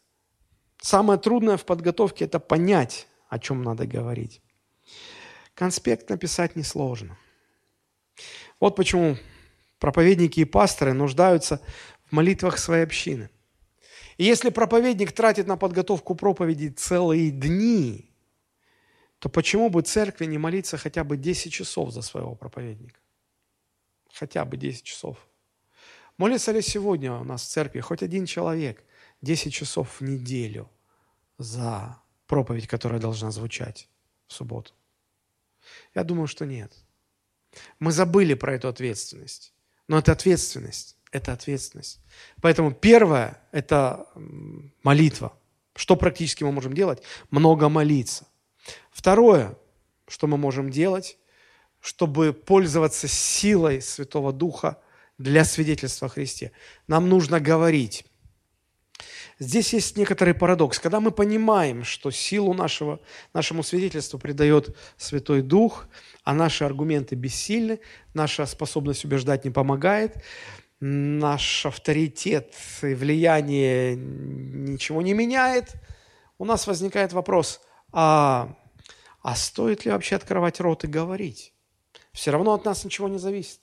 [0.84, 4.42] Самое трудное в подготовке– это понять, о чем надо говорить.
[5.56, 7.18] Конспект написать несложно.
[8.60, 9.16] Вот почему
[9.80, 11.62] проповедники и пасторы нуждаются
[12.04, 13.30] в молитвах своей общины.
[14.18, 18.12] И если проповедник тратит на подготовку проповеди целые дни,
[19.20, 23.00] то почему бы церкви не молиться хотя бы 10 часов за своего проповедника?
[24.14, 25.18] хотя бы 10 часов.
[26.18, 28.84] Молится ли сегодня у нас в церкви хоть один человек
[29.22, 30.70] 10 часов в неделю
[31.38, 33.90] за проповедь, которая должна звучать
[34.28, 34.74] в субботу?
[35.96, 36.74] Я думаю, что нет.
[37.80, 39.54] Мы забыли про эту ответственность.
[39.88, 40.98] Но это ответственность.
[41.12, 42.02] Это ответственность.
[42.42, 44.08] Поэтому первое– это
[44.82, 45.38] молитва.
[45.76, 47.04] Что практически мы можем делать?
[47.30, 48.28] Много молиться.
[48.92, 49.58] Второе,
[50.08, 51.18] что мы можем делать,
[51.80, 54.82] чтобы пользоваться силой Святого Духа
[55.18, 56.52] для свидетельства о Христе.
[56.88, 58.06] Нам нужно говорить.
[59.40, 60.80] Здесь есть некоторый парадокс.
[60.80, 63.00] Когда мы понимаем, что силу нашего,
[63.34, 65.88] нашему свидетельству придает Святой Дух,
[66.24, 67.80] а наши аргументы бессильны,
[68.14, 70.24] наша способность убеждать не помогает,
[70.80, 75.74] наш авторитет и влияние ничего не меняет,
[76.38, 77.62] у нас возникает вопрос,
[77.92, 78.56] а,
[79.22, 81.54] а стоит ли вообще открывать рот и говорить?
[82.12, 83.60] Все равно от нас ничего не зависит.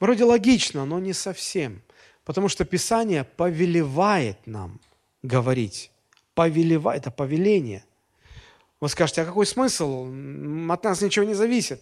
[0.00, 1.82] Вроде логично, но не совсем.
[2.28, 4.82] Потому что Писание повелевает нам
[5.22, 5.90] говорить.
[6.34, 7.82] Повелевает, это повеление.
[8.80, 10.06] Вы скажете, а какой смысл?
[10.68, 11.80] От нас ничего не зависит.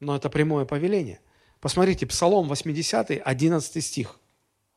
[0.00, 1.20] Но это прямое повеление.
[1.60, 4.18] Посмотрите, Псалом 80, 11 стих.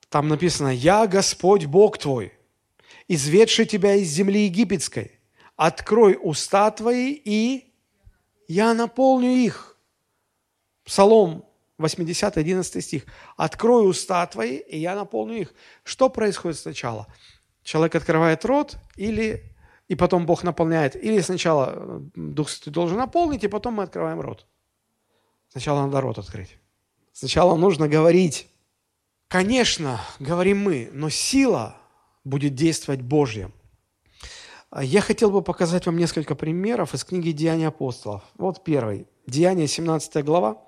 [0.09, 2.33] Там написано, «Я Господь Бог твой,
[3.07, 5.17] изведший тебя из земли египетской.
[5.55, 7.71] Открой уста твои, и
[8.49, 9.77] я наполню их».
[10.83, 11.45] Псалом
[11.79, 13.05] 80, 11 стих.
[13.37, 15.53] «Открой уста твои, и я наполню их».
[15.83, 17.07] Что происходит сначала?
[17.63, 19.43] Человек открывает рот, или,
[19.87, 24.19] и потом Бог наполняет, или сначала э, Дух Святой должен наполнить, и потом мы открываем
[24.21, 24.45] рот.
[25.49, 26.57] Сначала надо рот открыть.
[27.13, 28.47] Сначала нужно говорить.
[29.27, 31.77] Конечно, говорим мы, но сила
[32.23, 33.51] будет действовать Божья.
[34.79, 38.23] Я хотел бы показать вам несколько примеров из книги «Деяния апостолов».
[38.35, 39.07] Вот первый.
[39.25, 40.61] Деяние, 17 глава,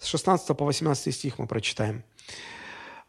[0.00, 2.02] с 16 по 18 стих мы прочитаем.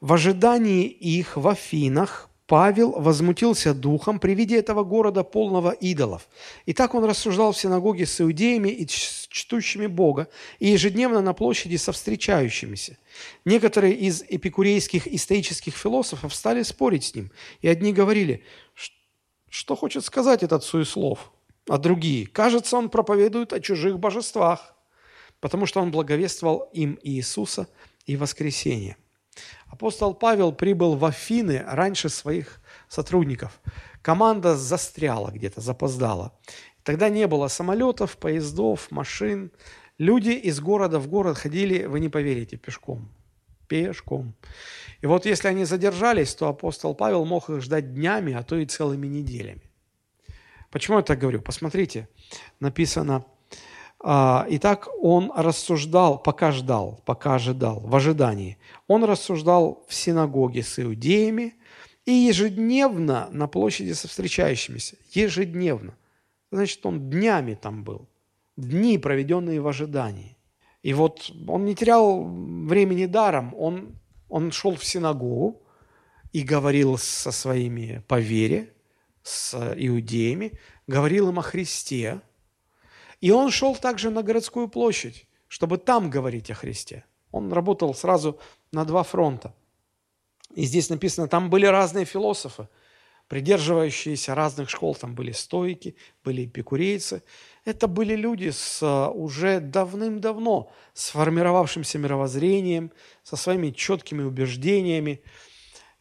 [0.02, 6.28] «В ожидании их в Афинах Павел возмутился духом при виде этого города, полного идолов.
[6.66, 10.28] И так он рассуждал в синагоге с иудеями и чтущими Бога,
[10.60, 12.98] и ежедневно на площади со встречающимися.
[13.46, 17.32] Некоторые из эпикурейских и стоических философов стали спорить с ним,
[17.62, 18.44] и одни говорили,
[19.50, 21.32] что хочет сказать этот суеслов,
[21.70, 24.76] а другие, кажется, он проповедует о чужих божествах
[25.42, 27.68] потому что он благовествовал им Иисуса
[28.06, 28.96] и воскресение.
[29.68, 33.60] Апостол Павел прибыл в Афины раньше своих сотрудников.
[34.02, 36.38] Команда застряла где-то, запоздала.
[36.84, 39.52] Тогда не было самолетов, поездов, машин.
[39.98, 43.10] Люди из города в город ходили, вы не поверите, пешком.
[43.68, 44.36] Пешком.
[45.00, 48.66] И вот если они задержались, то апостол Павел мог их ждать днями, а то и
[48.66, 49.62] целыми неделями.
[50.70, 51.42] Почему я так говорю?
[51.42, 52.10] Посмотрите,
[52.60, 53.26] написано,
[54.04, 58.58] Итак, он рассуждал, пока ждал, пока ожидал, в ожидании.
[58.88, 61.54] Он рассуждал в синагоге с иудеями
[62.06, 64.97] и ежедневно на площади со встречающимися.
[65.12, 65.95] Ежедневно.
[66.52, 68.10] Значит, он днями там был.
[68.58, 70.36] Дни, проведенные в ожидании.
[70.82, 73.54] И вот он не терял времени даром.
[73.56, 73.99] Он,
[74.30, 75.62] он шел в синагогу
[76.34, 78.74] и говорил со своими по вере,
[79.22, 80.54] с иудеями,
[80.88, 82.22] говорил им о Христе.
[83.22, 87.05] И он шел также на городскую площадь, чтобы там говорить о Христе.
[87.32, 88.39] Он работал сразу
[88.72, 89.53] на два фронта.
[90.55, 92.67] И здесь написано, там были разные философы,
[93.28, 94.95] придерживающиеся разных школ.
[94.95, 95.95] Там были стойки,
[96.26, 97.24] были эпикурейцы.
[97.63, 102.91] Это были люди с а, уже давным-давно сформировавшимся мировоззрением,
[103.24, 105.22] со своими четкими убеждениями.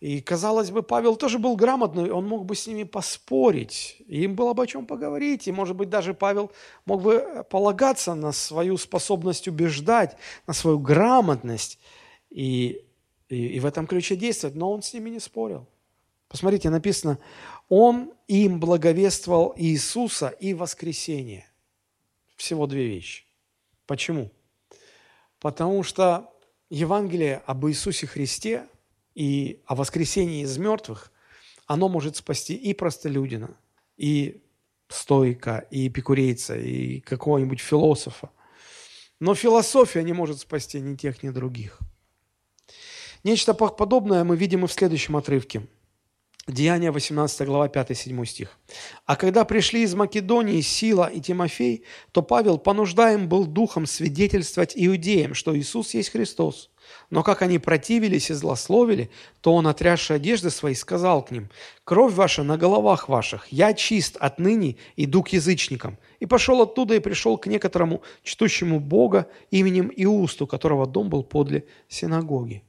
[0.00, 4.54] И, казалось бы, Павел тоже был грамотный, он мог бы с ними поспорить, им было
[4.54, 6.50] бы о чем поговорить, и, может быть, даже Павел
[6.86, 11.78] мог бы полагаться на свою способность убеждать, на свою грамотность
[12.30, 12.82] и,
[13.28, 15.66] и, и в этом ключе действовать, но он с ними не спорил.
[16.28, 17.18] Посмотрите, написано,
[17.68, 21.46] он им благовествовал Иисуса и воскресение.
[22.36, 23.24] Всего две вещи.
[23.86, 24.30] Почему?
[25.40, 26.32] Потому что
[26.70, 28.66] Евангелие об Иисусе Христе–
[29.20, 31.12] и о воскресении из мертвых,
[31.66, 33.54] оно может спасти и простолюдина,
[33.98, 34.40] и
[34.88, 38.30] стойка, и эпикурейца, и какого-нибудь философа.
[39.18, 41.80] Но философия не может спасти ни тех, ни других.
[43.22, 45.66] Нечто подобное мы видим и в следующем отрывке–
[46.50, 48.58] Деяния 18 глава 5-7 стих.
[49.06, 55.34] «А когда пришли из Македонии Сила и Тимофей, то Павел понуждаем был духом свидетельствовать иудеям,
[55.34, 56.70] что Иисус есть Христос.
[57.10, 61.48] Но как они противились и злословили, то он, отрясший одежды свои, сказал к ним,
[61.84, 65.98] «Кровь ваша на головах ваших, я чист отныне, иду к язычникам».
[66.20, 71.64] И пошел оттуда и пришел к некоторому чтущему Бога именем Иусту, которого дом был подле
[71.88, 72.62] синагоги.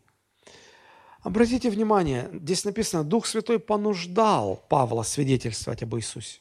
[1.21, 6.39] Обратите внимание, здесь написано, Дух Святой понуждал Павла свидетельствовать об Иисусе.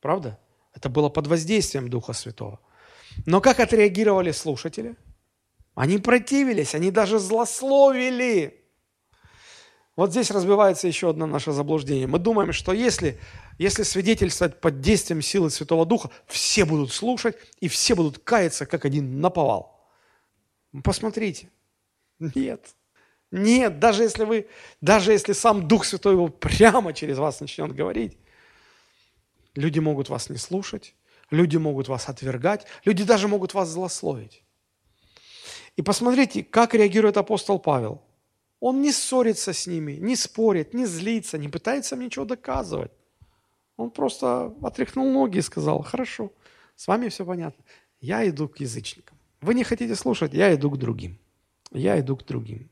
[0.00, 0.38] Правда?
[0.74, 2.60] Это было под воздействием Духа Святого.
[3.26, 4.94] Но как отреагировали слушатели?
[5.74, 8.60] Они противились, они даже злословили.
[9.96, 12.06] Вот здесь разбивается еще одно наше заблуждение.
[12.06, 13.18] Мы думаем, что если,
[13.58, 18.84] если свидетельствовать под действием силы Святого Духа, все будут слушать и все будут каяться, как
[18.84, 19.88] один наповал.
[20.84, 21.50] Посмотрите.
[22.18, 22.74] Нет.
[23.30, 24.48] Нет, даже если вы,
[24.80, 28.18] даже если сам Дух Святой его прямо через вас начнет говорить,
[29.54, 30.94] люди могут вас не слушать,
[31.30, 34.42] люди могут вас отвергать, люди даже могут вас злословить.
[35.76, 38.02] И посмотрите, как реагирует апостол Павел.
[38.58, 42.92] Он не ссорится с ними, не спорит, не злится, не пытается им ничего доказывать.
[43.76, 46.30] Он просто отряхнул ноги и сказал, хорошо,
[46.76, 47.64] с вами все понятно.
[48.00, 49.16] Я иду к язычникам.
[49.40, 51.18] Вы не хотите слушать, я иду к другим.
[51.72, 52.69] Я иду к другим.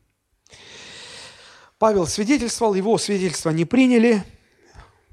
[1.79, 4.25] Павел свидетельствовал, его свидетельство не приняли.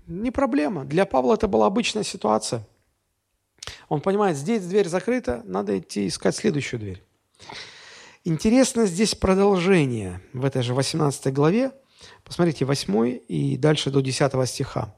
[0.08, 0.84] Не проблема.
[0.84, 2.68] Для Павла это была обычная ситуация.
[3.88, 7.04] Он понимает, здесь дверь закрыта, надо идти искать следующую дверь.
[8.24, 11.72] Интересно здесь продолжение в этой же 18 главе.
[12.24, 14.96] Посмотрите, 8 и дальше до 10 стиха.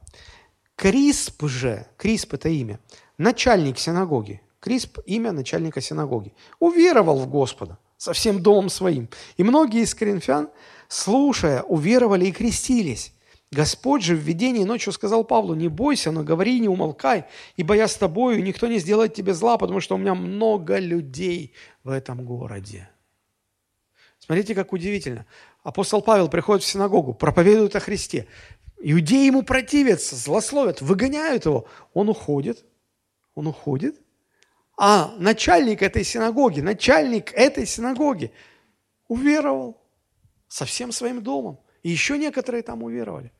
[0.76, 2.80] Крисп же, Крисп это имя,
[3.18, 4.40] начальник синагоги.
[4.60, 6.34] Крисп– имя начальника синагоги.
[6.58, 9.08] Уверовал в Господа со всем домом своим.
[9.36, 10.48] И многие из коринфян,
[10.88, 13.12] слушая, уверовали и крестились.
[13.50, 17.24] Господь же в видении ночью сказал Павлу, не бойся, но говори, не умолкай,
[17.56, 21.54] ибо я с тобою, никто не сделает тебе зла, потому что у меня много людей
[21.82, 22.90] в этом городе.
[24.18, 25.24] Смотрите, как удивительно.
[25.62, 28.26] Апостол Павел приходит в синагогу, проповедует о Христе.
[28.80, 31.66] Иудеи ему противятся, злословят, выгоняют его.
[31.94, 32.64] Он уходит,
[33.34, 33.98] он уходит,
[34.76, 38.30] а начальник этой синагоги, начальник этой синагоги
[39.08, 39.80] уверовал
[40.48, 41.60] со всем своим домом.
[41.82, 43.32] И еще некоторые там уверовали.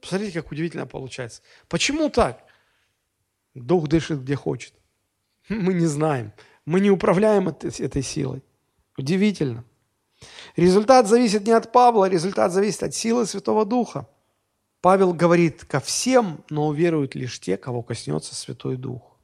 [0.00, 1.42] Посмотрите, как удивительно получается.
[1.68, 2.44] Почему так?
[3.54, 4.74] Дух дышит где хочет.
[5.48, 6.32] Мы не знаем.
[6.64, 8.42] Мы не управляем этой силой.
[8.96, 9.64] Удивительно.
[10.56, 14.08] Результат зависит не от Павла, результат зависит от силы Святого Духа.
[14.80, 19.16] Павел говорит ко всем, но уверуют лишь те, кого коснется Святой Дух.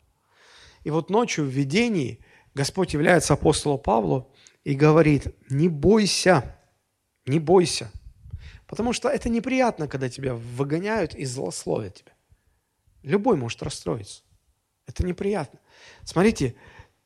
[0.85, 4.33] И вот ночью в видении Господь является апостолу Павлу
[4.65, 6.58] и говорит, не бойся,
[7.29, 7.91] не бойся.
[8.67, 12.13] Потому что это неприятно, когда тебя выгоняют и злословят тебя.
[13.03, 14.23] Любой может расстроиться.
[14.87, 15.61] Это неприятно.
[16.05, 16.55] Смотрите,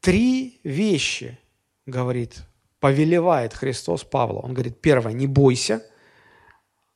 [0.02, 1.38] Три вещи,
[1.86, 2.42] говорит,
[2.80, 4.40] повелевает Христос Павлу.
[4.40, 5.86] Он говорит, первое, не бойся,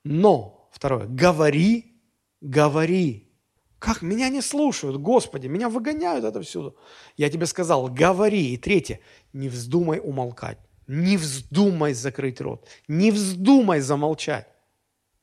[0.03, 2.03] но, второе, говори,
[2.41, 3.31] говори.
[3.79, 4.03] Как?
[4.03, 6.77] Меня не слушают, Господи, меня выгоняют отовсюду.
[7.17, 8.55] Я тебе сказал, говори.
[8.55, 8.99] И третье,
[9.33, 10.59] не вздумай умолкать.
[10.87, 12.69] Не вздумай закрыть рот.
[12.89, 14.49] Не вздумай замолчать.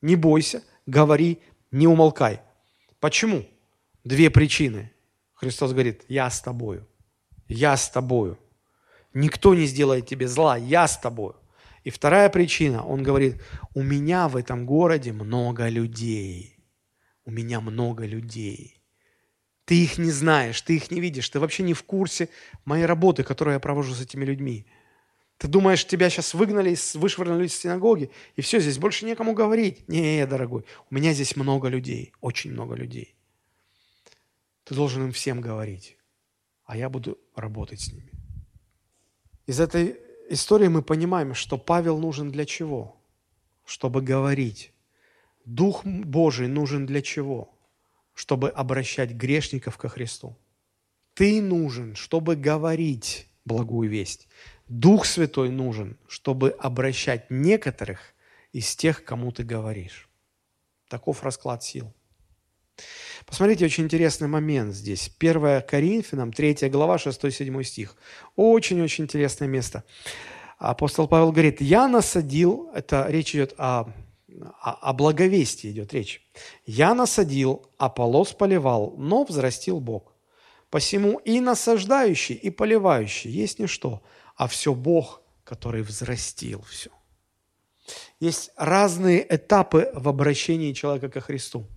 [0.01, 1.39] Не бойся, говори,
[1.71, 2.41] не умолкай.
[2.99, 3.45] Почему?
[4.03, 4.91] Две причины.
[5.33, 6.87] Христос говорит, я с тобою.
[7.47, 8.37] Я с тобою.
[9.13, 11.35] Никто не сделает тебе зла, я с тобою.
[11.83, 13.41] И вторая причина, он говорит,
[13.73, 16.57] у меня в этом городе много людей.
[17.25, 18.81] У меня много людей.
[19.65, 22.29] Ты их не знаешь, ты их не видишь, ты вообще не в курсе
[22.65, 24.65] моей работы, которую я провожу с этими людьми.
[25.37, 29.87] Ты думаешь, тебя сейчас выгнали, вышвырнули из синагоги, и все, здесь больше некому говорить.
[29.89, 33.15] Не, дорогой, у меня здесь много людей, очень много людей.
[34.63, 35.97] Ты должен им всем говорить,
[36.65, 38.11] а я буду работать с ними.
[39.45, 39.97] Из этой
[40.29, 42.95] истории мы понимаем, что Павел нужен для чего?
[43.65, 44.71] Чтобы говорить.
[45.45, 47.53] Дух Божий нужен для чего?
[48.13, 50.37] Чтобы обращать грешников ко Христу.
[51.13, 54.27] Ты нужен, чтобы говорить благую весть.
[54.73, 57.99] Дух Святой нужен, чтобы обращать некоторых
[58.53, 60.09] из тех, кому ты говоришь.
[60.89, 61.93] Таков расклад сил.
[63.27, 65.11] Посмотрите, очень интересный момент здесь.
[65.19, 67.95] 1 Коринфянам, 3 глава, 6-7 стих.
[68.35, 69.83] Очень-очень интересное место.
[70.57, 73.93] Апостол Павел говорит, я насадил, это речь идет о,
[74.59, 76.27] о, о благовестии идет речь.
[76.65, 80.15] Я насадил, Аполос поливал, но взрастил Бог.
[80.71, 84.01] Посему и насаждающий, и поливающий есть не что,
[84.35, 86.89] а все Бог, который взрастил все.
[88.19, 91.67] Есть разные этапы в обращении человека ко Христу.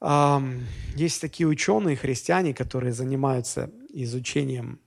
[0.00, 4.80] Есть такие ученые, христиане, которые занимаются изучением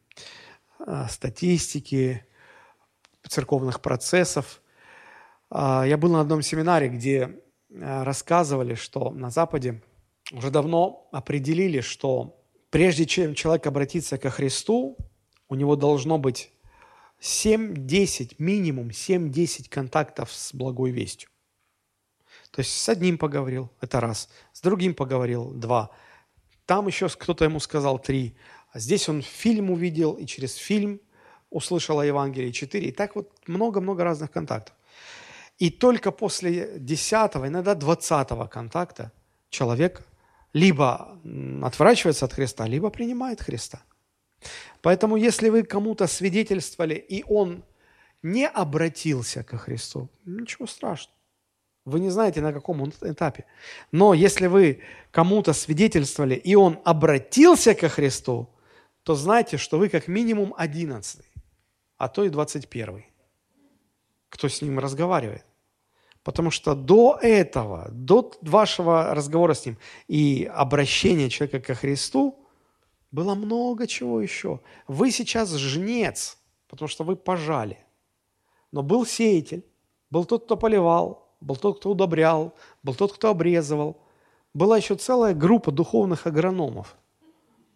[0.80, 2.24] а, статистики,
[3.28, 4.62] церковных процессов.
[5.50, 7.40] А, я был на одном семинаре, где
[7.74, 9.82] а, рассказывали, что на Западе
[10.32, 12.40] уже давно определили, что
[12.70, 14.98] прежде чем человек обратится ко Христу,
[15.50, 16.52] у него должно быть
[17.22, 21.30] 7-10, минимум 7-10 контактов с благой вестью.
[22.52, 25.92] То есть с одним поговорил, это раз, с другим поговорил, два.
[26.66, 28.36] Там еще кто-то ему сказал три.
[28.72, 31.00] А здесь он фильм увидел, и через фильм
[31.50, 32.90] услышал о Евангелии четыре.
[32.90, 34.76] И так вот много-много разных контактов.
[35.58, 39.12] И только после десятого, иногда двадцатого контакта
[39.50, 40.06] человек
[40.54, 41.20] либо
[41.64, 43.82] отворачивается от Христа, либо принимает Христа.
[44.82, 47.64] Поэтому если вы кому-то свидетельствовали, и он
[48.24, 51.18] не обратился ко Христу, ничего страшного.
[51.86, 53.46] Вы не знаете, на каком он этапе.
[53.92, 54.82] Но если вы
[55.12, 58.50] кому-то свидетельствовали, и он обратился ко Христу,
[59.04, 61.32] то знайте, что вы как минимум одиннадцатый,
[61.98, 63.06] а то и двадцать первый,
[64.28, 65.46] кто с ним разговаривает.
[66.24, 69.78] Потому что до этого, до вашего разговора с ним
[70.10, 72.38] и обращения человека ко Христу,
[73.12, 74.60] было много чего еще.
[74.88, 76.38] Вы сейчас жнец,
[76.68, 77.78] потому что вы пожали.
[78.72, 79.66] Но был сеятель,
[80.10, 82.54] был тот, кто поливал, был тот, кто удобрял,
[82.84, 84.02] был тот, кто обрезывал.
[84.54, 86.98] Была еще целая группа духовных агрономов,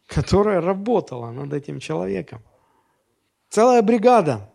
[0.08, 2.42] которая работала над этим человеком.
[3.50, 4.50] Целая бригада,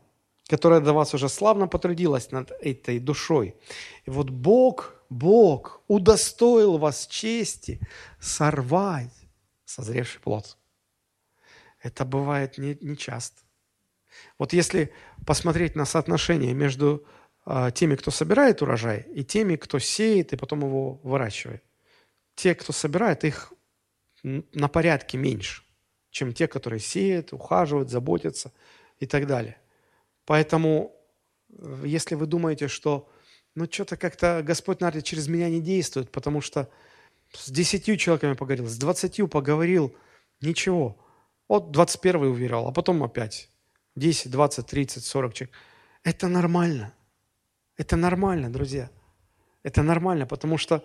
[0.48, 3.54] которая до вас уже славно потрудилась над этой душой.
[4.04, 7.80] И вот Бог, Бог удостоил вас чести
[8.20, 9.12] сорвать
[9.64, 10.56] созревший плод.
[11.86, 13.42] Это бывает не, не часто.
[14.38, 14.92] Вот если
[15.26, 17.06] посмотреть на соотношение между
[17.48, 21.62] а, теми, кто собирает урожай, и теми, кто сеет и потом его выращивает.
[22.34, 23.52] Те, кто собирает, их
[24.24, 25.62] на порядке меньше,
[26.10, 28.52] чем те, которые сеют, ухаживают, заботятся
[28.98, 29.58] и так далее.
[30.24, 30.92] Поэтому,
[31.48, 33.08] э, если вы думаете, что
[33.54, 36.68] ну что-то как-то Господь, наверное, через меня не действует, потому что
[37.32, 39.94] с десятью человеками поговорил, с двадцатью поговорил,
[40.40, 40.98] ничего.
[41.48, 43.50] Вот двадцать первый уверял, а потом опять
[43.94, 45.54] десять, двадцать, тридцать, сорок человек.
[46.02, 46.92] Это нормально.
[47.76, 48.90] Это нормально, друзья.
[49.62, 50.84] Это нормально, потому что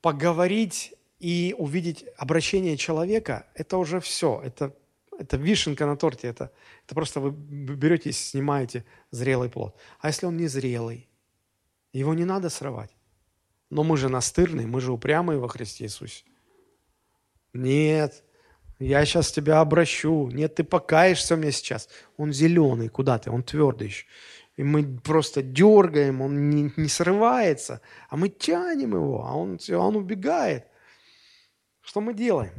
[0.00, 4.40] поговорить и увидеть обращение человека– это уже все.
[4.44, 4.74] Это,
[5.18, 6.28] это вишенка на торте.
[6.28, 6.52] Это,
[6.84, 9.76] это просто вы берете и снимаете зрелый плод.
[10.00, 11.08] А если он не зрелый?
[11.92, 12.90] Его не надо срывать.
[13.70, 16.24] Но мы же настырные, мы же упрямые во Христе Иисусе.
[17.52, 18.22] Нет,
[18.78, 20.28] я сейчас тебя обращу.
[20.30, 21.88] Нет, ты покаешься мне сейчас.
[22.16, 23.30] Он зеленый, куда ты?
[23.30, 24.06] Он твердый еще.
[24.56, 29.96] И мы просто дергаем, он не, не срывается, а мы тянем его, а он, он
[29.96, 30.66] убегает.
[31.82, 32.52] Что мы делаем?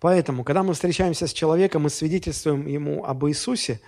[0.00, 3.80] Поэтому, когда мы встречаемся с человеком и свидетельствуем ему об Иисусе,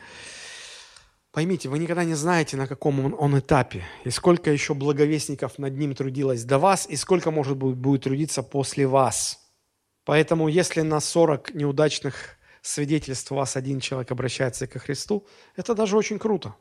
[1.33, 5.77] поймите, вы никогда не знаете, на каком он, он этапе, и сколько еще благовестников над
[5.77, 9.46] ним трудилось до вас, и сколько, может быть, будет трудиться после вас.
[10.07, 15.27] Поэтому, если на 40 неудачных свидетельств у вас один человек обращается ко Христу,
[15.57, 16.55] это даже очень круто.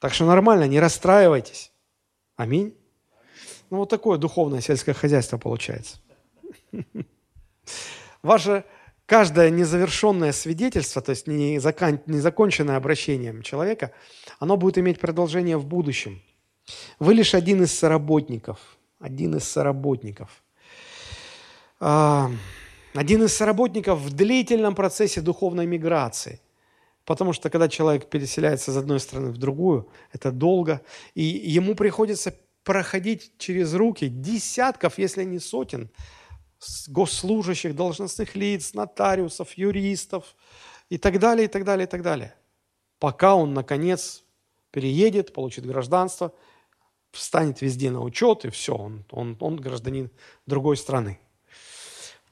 [0.00, 1.70] Так что нормально, не расстраивайтесь.
[2.34, 2.76] Аминь.
[3.70, 5.98] Ну, вот такое духовное сельское хозяйство получается.
[8.22, 8.64] Ваше
[9.06, 13.92] каждое незавершенное свидетельство, то есть незаконченное обращением человека,
[14.40, 16.20] оно будет иметь продолжение в будущем.
[16.98, 18.58] Вы лишь один из соработников.
[18.98, 20.42] Один из соработников.
[21.78, 22.28] А,
[22.94, 26.40] один из соработников в длительном процессе духовной миграции.
[27.04, 30.82] Потому что когда человек переселяется из одной страны в другую, это долго,
[31.14, 32.34] и ему приходится
[32.64, 35.90] проходить через руки десятков, если не сотен,
[36.86, 40.36] госслужащих, должностных лиц, нотариусов, юристов
[40.90, 42.34] и так далее, и так далее, и так далее.
[43.00, 44.22] Пока он, наконец,
[44.70, 46.32] переедет, получит гражданство,
[47.10, 50.10] встанет везде на учет, и все, он, он, он гражданин
[50.46, 51.18] другой страны.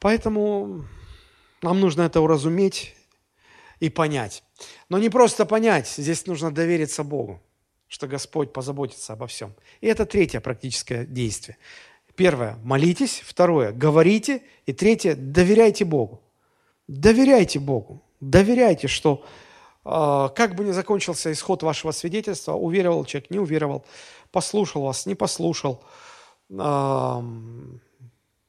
[0.00, 0.84] Поэтому
[1.62, 2.96] нам нужно это уразуметь
[3.80, 4.42] и понять.
[4.88, 7.40] Но не просто понять, здесь нужно довериться Богу,
[7.86, 9.54] что Господь позаботится обо всем.
[9.80, 11.58] И это третье практическое действие.
[12.16, 13.22] Первое– молитесь.
[13.24, 14.42] Второе– говорите.
[14.66, 16.22] И третье– доверяйте Богу.
[16.88, 18.02] Доверяйте Богу.
[18.20, 19.24] Доверяйте, что
[19.84, 23.84] э, как бы ни закончился исход вашего свидетельства, уверовал человек, не уверовал,
[24.32, 25.82] послушал вас, не послушал,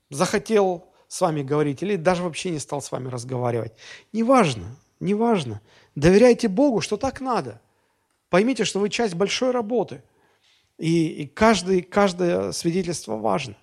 [0.09, 3.73] захотел с вами говорить или даже вообще не стал с вами разговаривать.
[4.13, 5.61] Неважно, неважно.
[5.95, 7.59] Доверяйте Богу, что так надо.
[8.29, 10.03] Поймите, что вы часть большой работы–
[10.81, 13.55] и, и каждый, каждое свидетельство важно.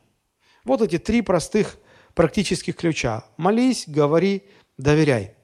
[0.64, 1.76] Вот эти три простых
[2.14, 3.24] практических ключа.
[3.36, 4.44] Молись, говори,
[4.76, 5.34] доверяй.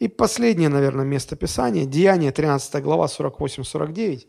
[0.00, 4.26] И последнее, наверное, место Писания, Деяние, 13 глава, 48-49.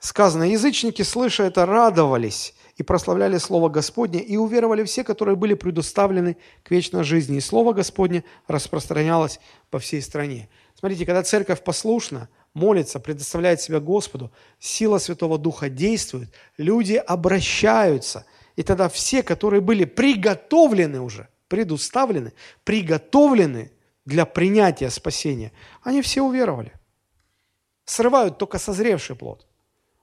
[0.00, 6.36] Сказано, язычники, слыша это, радовались и прославляли Слово Господне, и уверовали все, которые были предуставлены
[6.62, 7.36] к вечной жизни.
[7.36, 10.48] И Слово Господне распространялось по всей стране.
[10.74, 18.24] Смотрите, когда церковь послушна, молится, предоставляет себя Господу, сила Святого Духа действует, люди обращаются.
[18.56, 22.32] И тогда все, которые были приготовлены уже, предуставлены,
[22.64, 23.70] приготовлены
[24.04, 25.52] для принятия спасения,
[25.82, 26.72] они все уверовали.
[27.84, 29.46] Срывают только созревший плод.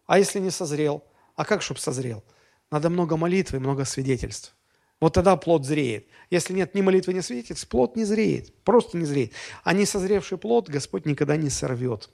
[0.05, 1.03] А если не созрел?
[1.36, 2.24] А как, чтобы созрел?
[2.72, 4.55] Надо много молитвы, много свидетельств.
[4.99, 6.07] Вот тогда плод зреет.
[6.30, 8.53] Если нет ни молитвы, ни свидетельств, плод не зреет.
[8.63, 9.32] Просто не зреет.
[9.63, 12.09] А не созревший плод Господь никогда не сорвет.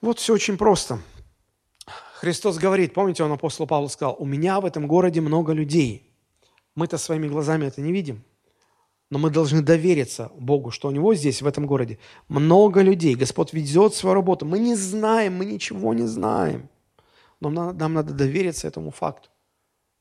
[0.00, 0.98] Вот все очень просто.
[2.16, 6.10] Христос говорит, помните, он апостол Павел сказал, у меня в этом городе много людей.
[6.74, 8.22] Мы-то своими глазами это не видим.
[9.08, 13.14] Но мы должны довериться Богу, что у него здесь, в этом городе, много людей.
[13.14, 14.44] Господь ведет свою работу.
[14.44, 16.68] Мы не знаем, мы ничего не знаем.
[17.40, 19.30] Но нам, нам надо довериться этому факту.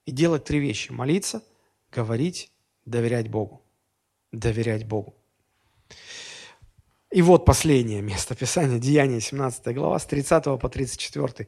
[0.06, 0.92] И делать три вещи.
[0.92, 1.44] Молиться,
[1.92, 2.52] говорить,
[2.86, 3.62] доверять Богу.
[4.32, 5.16] Доверять Богу.
[7.16, 11.47] И вот последнее место Писания, Деяние, 17 глава, с 30 по 34.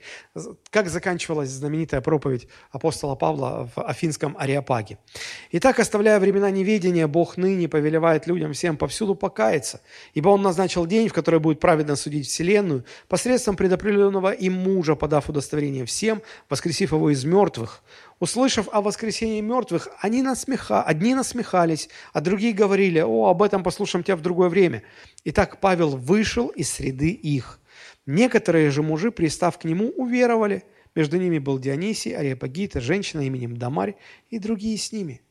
[0.70, 4.98] Как заканчивалась знаменитая проповедь апостола Павла в Афинском Ариапаге.
[5.52, 9.82] «Итак, оставляя времена неведения, Бог ныне повелевает людям всем повсюду покаяться,
[10.14, 15.28] ибо Он назначил день, в который будет праведно судить вселенную, посредством предопределенного им мужа, подав
[15.30, 17.84] удостоверение всем, воскресив его из мертвых,
[18.20, 24.04] Услышав о воскресении мертвых, они насмеха, одни насмехались, а другие говорили, о, об этом послушаем
[24.04, 24.84] тебя в другое время.
[25.24, 27.60] Итак, Павел вышел из среды их.
[28.08, 30.64] Некоторые же мужи, пристав к нему, уверовали.
[30.96, 33.98] Между ними был Дионисий, Ариапагита, женщина именем Дамарь
[34.32, 35.22] и другие с ними.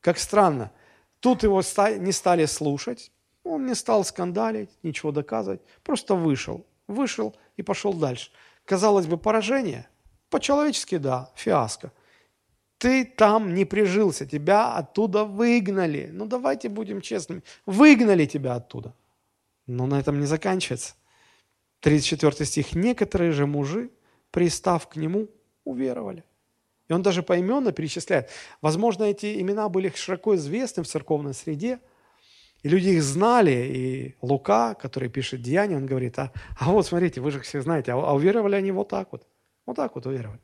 [0.00, 0.72] Как странно,
[1.20, 1.60] тут его
[1.98, 3.12] не стали слушать,
[3.44, 8.30] он не стал скандалить, ничего доказывать, просто вышел, вышел и пошел дальше.
[8.64, 9.86] Казалось бы, поражение,
[10.30, 11.92] по-человечески, да, фиаско–
[12.82, 16.10] ты там не прижился, тебя оттуда выгнали.
[16.12, 17.44] Ну давайте будем честными.
[17.64, 18.92] Выгнали тебя оттуда.
[19.68, 20.94] Но на этом не заканчивается.
[21.78, 22.74] 34 стих.
[22.74, 23.90] Некоторые же мужи,
[24.32, 25.28] пристав к нему,
[25.62, 26.24] уверовали.
[26.88, 28.30] И он даже поименно перечисляет.
[28.60, 31.78] Возможно, эти имена были широко известны в церковной среде,
[32.64, 33.52] и люди их знали.
[33.76, 37.92] И Лука, который пишет Деяния, он говорит, а, а вот смотрите, вы же все знаете,
[37.92, 39.24] а, а уверовали они вот так вот.
[39.66, 40.40] Вот так вот уверовали.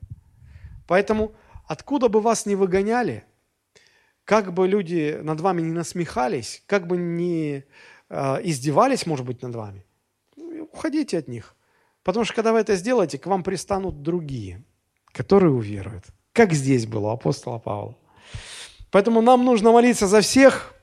[0.87, 1.33] Поэтому
[1.69, 3.25] Откуда бы вас не выгоняли,
[4.25, 7.65] как бы люди над вами не насмехались, как бы не
[8.09, 9.85] э, издевались, может быть, над вами,
[10.73, 11.55] уходите от них.
[12.03, 14.65] Потому что когда вы это сделаете, к вам пристанут другие,
[15.13, 16.05] которые уверуют.
[16.33, 17.99] Как здесь было у апостола Павла.
[18.91, 20.75] Поэтому нам нужно молиться за всех,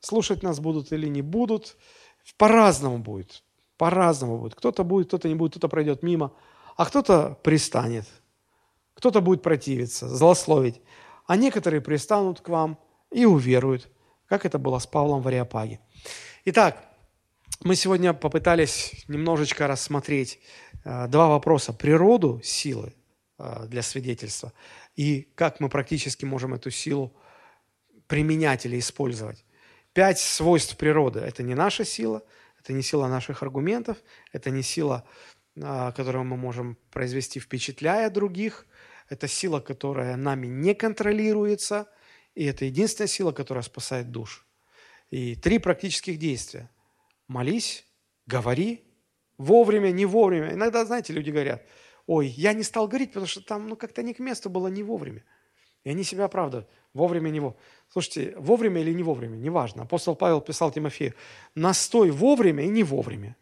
[0.00, 1.76] слушать нас будут или не будут.
[2.38, 3.42] По-разному будет.
[3.76, 4.54] По-разному будет.
[4.54, 6.32] Кто-то будет, кто-то не будет, кто-то пройдет мимо,
[6.78, 8.06] а кто-то пристанет.
[9.02, 10.80] Кто-то будет противиться, злословить.
[11.26, 12.78] А некоторые пристанут к вам
[13.10, 13.88] и уверуют,
[14.28, 15.80] как это было с Павлом в Ариапаге.
[16.44, 16.80] Итак,
[17.64, 20.38] мы сегодня попытались немножечко рассмотреть
[20.84, 21.72] э, два вопроса.
[21.72, 22.94] Природу силы
[23.40, 24.52] э, для свидетельства
[24.94, 27.12] и как мы практически можем эту силу
[28.06, 29.44] применять или использовать.
[29.94, 32.22] Пять свойств природы– это не наша сила,
[32.60, 33.96] это не сила наших аргументов,
[34.30, 35.04] это не сила,
[35.56, 38.64] э, которую мы можем произвести, впечатляя других,
[39.12, 41.86] это сила, которая нами не контролируется,
[42.34, 44.46] и это единственная сила, которая спасает душ.
[45.10, 46.70] И три практических действия–
[47.28, 47.84] молись,
[48.26, 48.84] говори,
[49.38, 50.52] вовремя, не вовремя.
[50.52, 51.62] Иногда, знаете, люди говорят,
[52.06, 54.82] ой, я не стал говорить, потому что там ну, как-то не к месту было не
[54.82, 55.24] вовремя.
[55.84, 56.68] И они себя оправдывают.
[56.94, 57.60] Вовремя, не вовремя.
[57.88, 59.82] Слушайте, вовремя или не вовремя, неважно.
[59.82, 61.14] Апостол Павел писал Тимофею,
[61.54, 63.36] настой вовремя и не вовремя.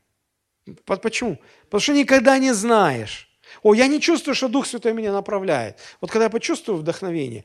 [0.85, 1.39] Почему?
[1.65, 3.30] Потому что никогда не знаешь.
[3.63, 5.79] О, я не чувствую, что Дух Святой меня направляет.
[6.01, 7.45] Вот когда я почувствую вдохновение,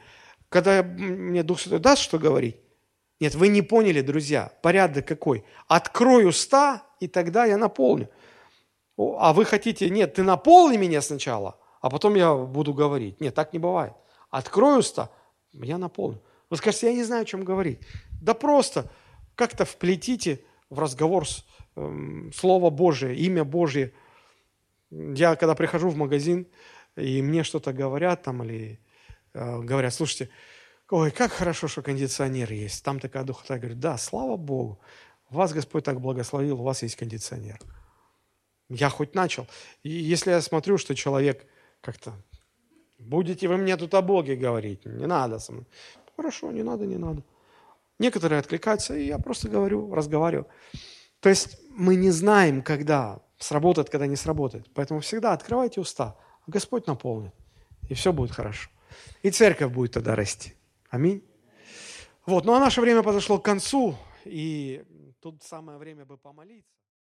[0.50, 2.58] когда мне Дух Святой даст что говорить,
[3.20, 5.46] нет, вы не поняли, друзья, порядок какой.
[5.68, 8.10] Открой уста, и тогда я наполню.
[8.98, 13.22] А вы хотите, нет, ты наполни меня сначала, а потом я буду говорить.
[13.22, 13.94] Нет, так не бывает.
[14.30, 15.10] Открой уста,
[15.54, 16.22] я наполню.
[16.50, 17.80] Вы скажете, я не знаю, о чем говорить.
[18.22, 18.92] Да просто
[19.36, 21.46] как-то вплетите в разговор с,
[21.76, 23.94] э, Слово Божие, имя Божье.
[25.16, 26.48] Я когда прихожу в магазин,
[26.96, 28.80] и мне что-то говорят там, или
[29.34, 30.30] э, говорят, слушайте,
[30.92, 32.84] Ой, как хорошо, что кондиционер есть.
[32.84, 33.56] Там такая духота.
[33.56, 34.80] Я говорю, да, слава Богу.
[35.30, 37.60] Вас Господь так благословил, у вас есть кондиционер.
[38.70, 39.48] Я хоть начал.
[39.82, 41.48] И если я смотрю, что человек
[41.82, 42.14] как-то,
[43.00, 45.66] будете вы мне тут о Боге говорить, не надо со мной.
[46.16, 47.24] Хорошо, не надо, не надо.
[47.98, 50.48] Некоторые откликаются, и я просто говорю, разговариваю.
[51.20, 54.70] То есть мы не знаем, когда сработает, когда не сработает.
[54.74, 56.18] Поэтому всегда открывайте уста,
[56.48, 57.34] а Господь наполнит,
[57.90, 58.70] и все будет хорошо.
[59.24, 60.54] И церковь будет тогда расти.
[60.90, 61.24] Аминь.
[62.26, 64.84] Вот, ну а наше время подошло к концу, и
[65.20, 66.72] тут самое время бы помолиться.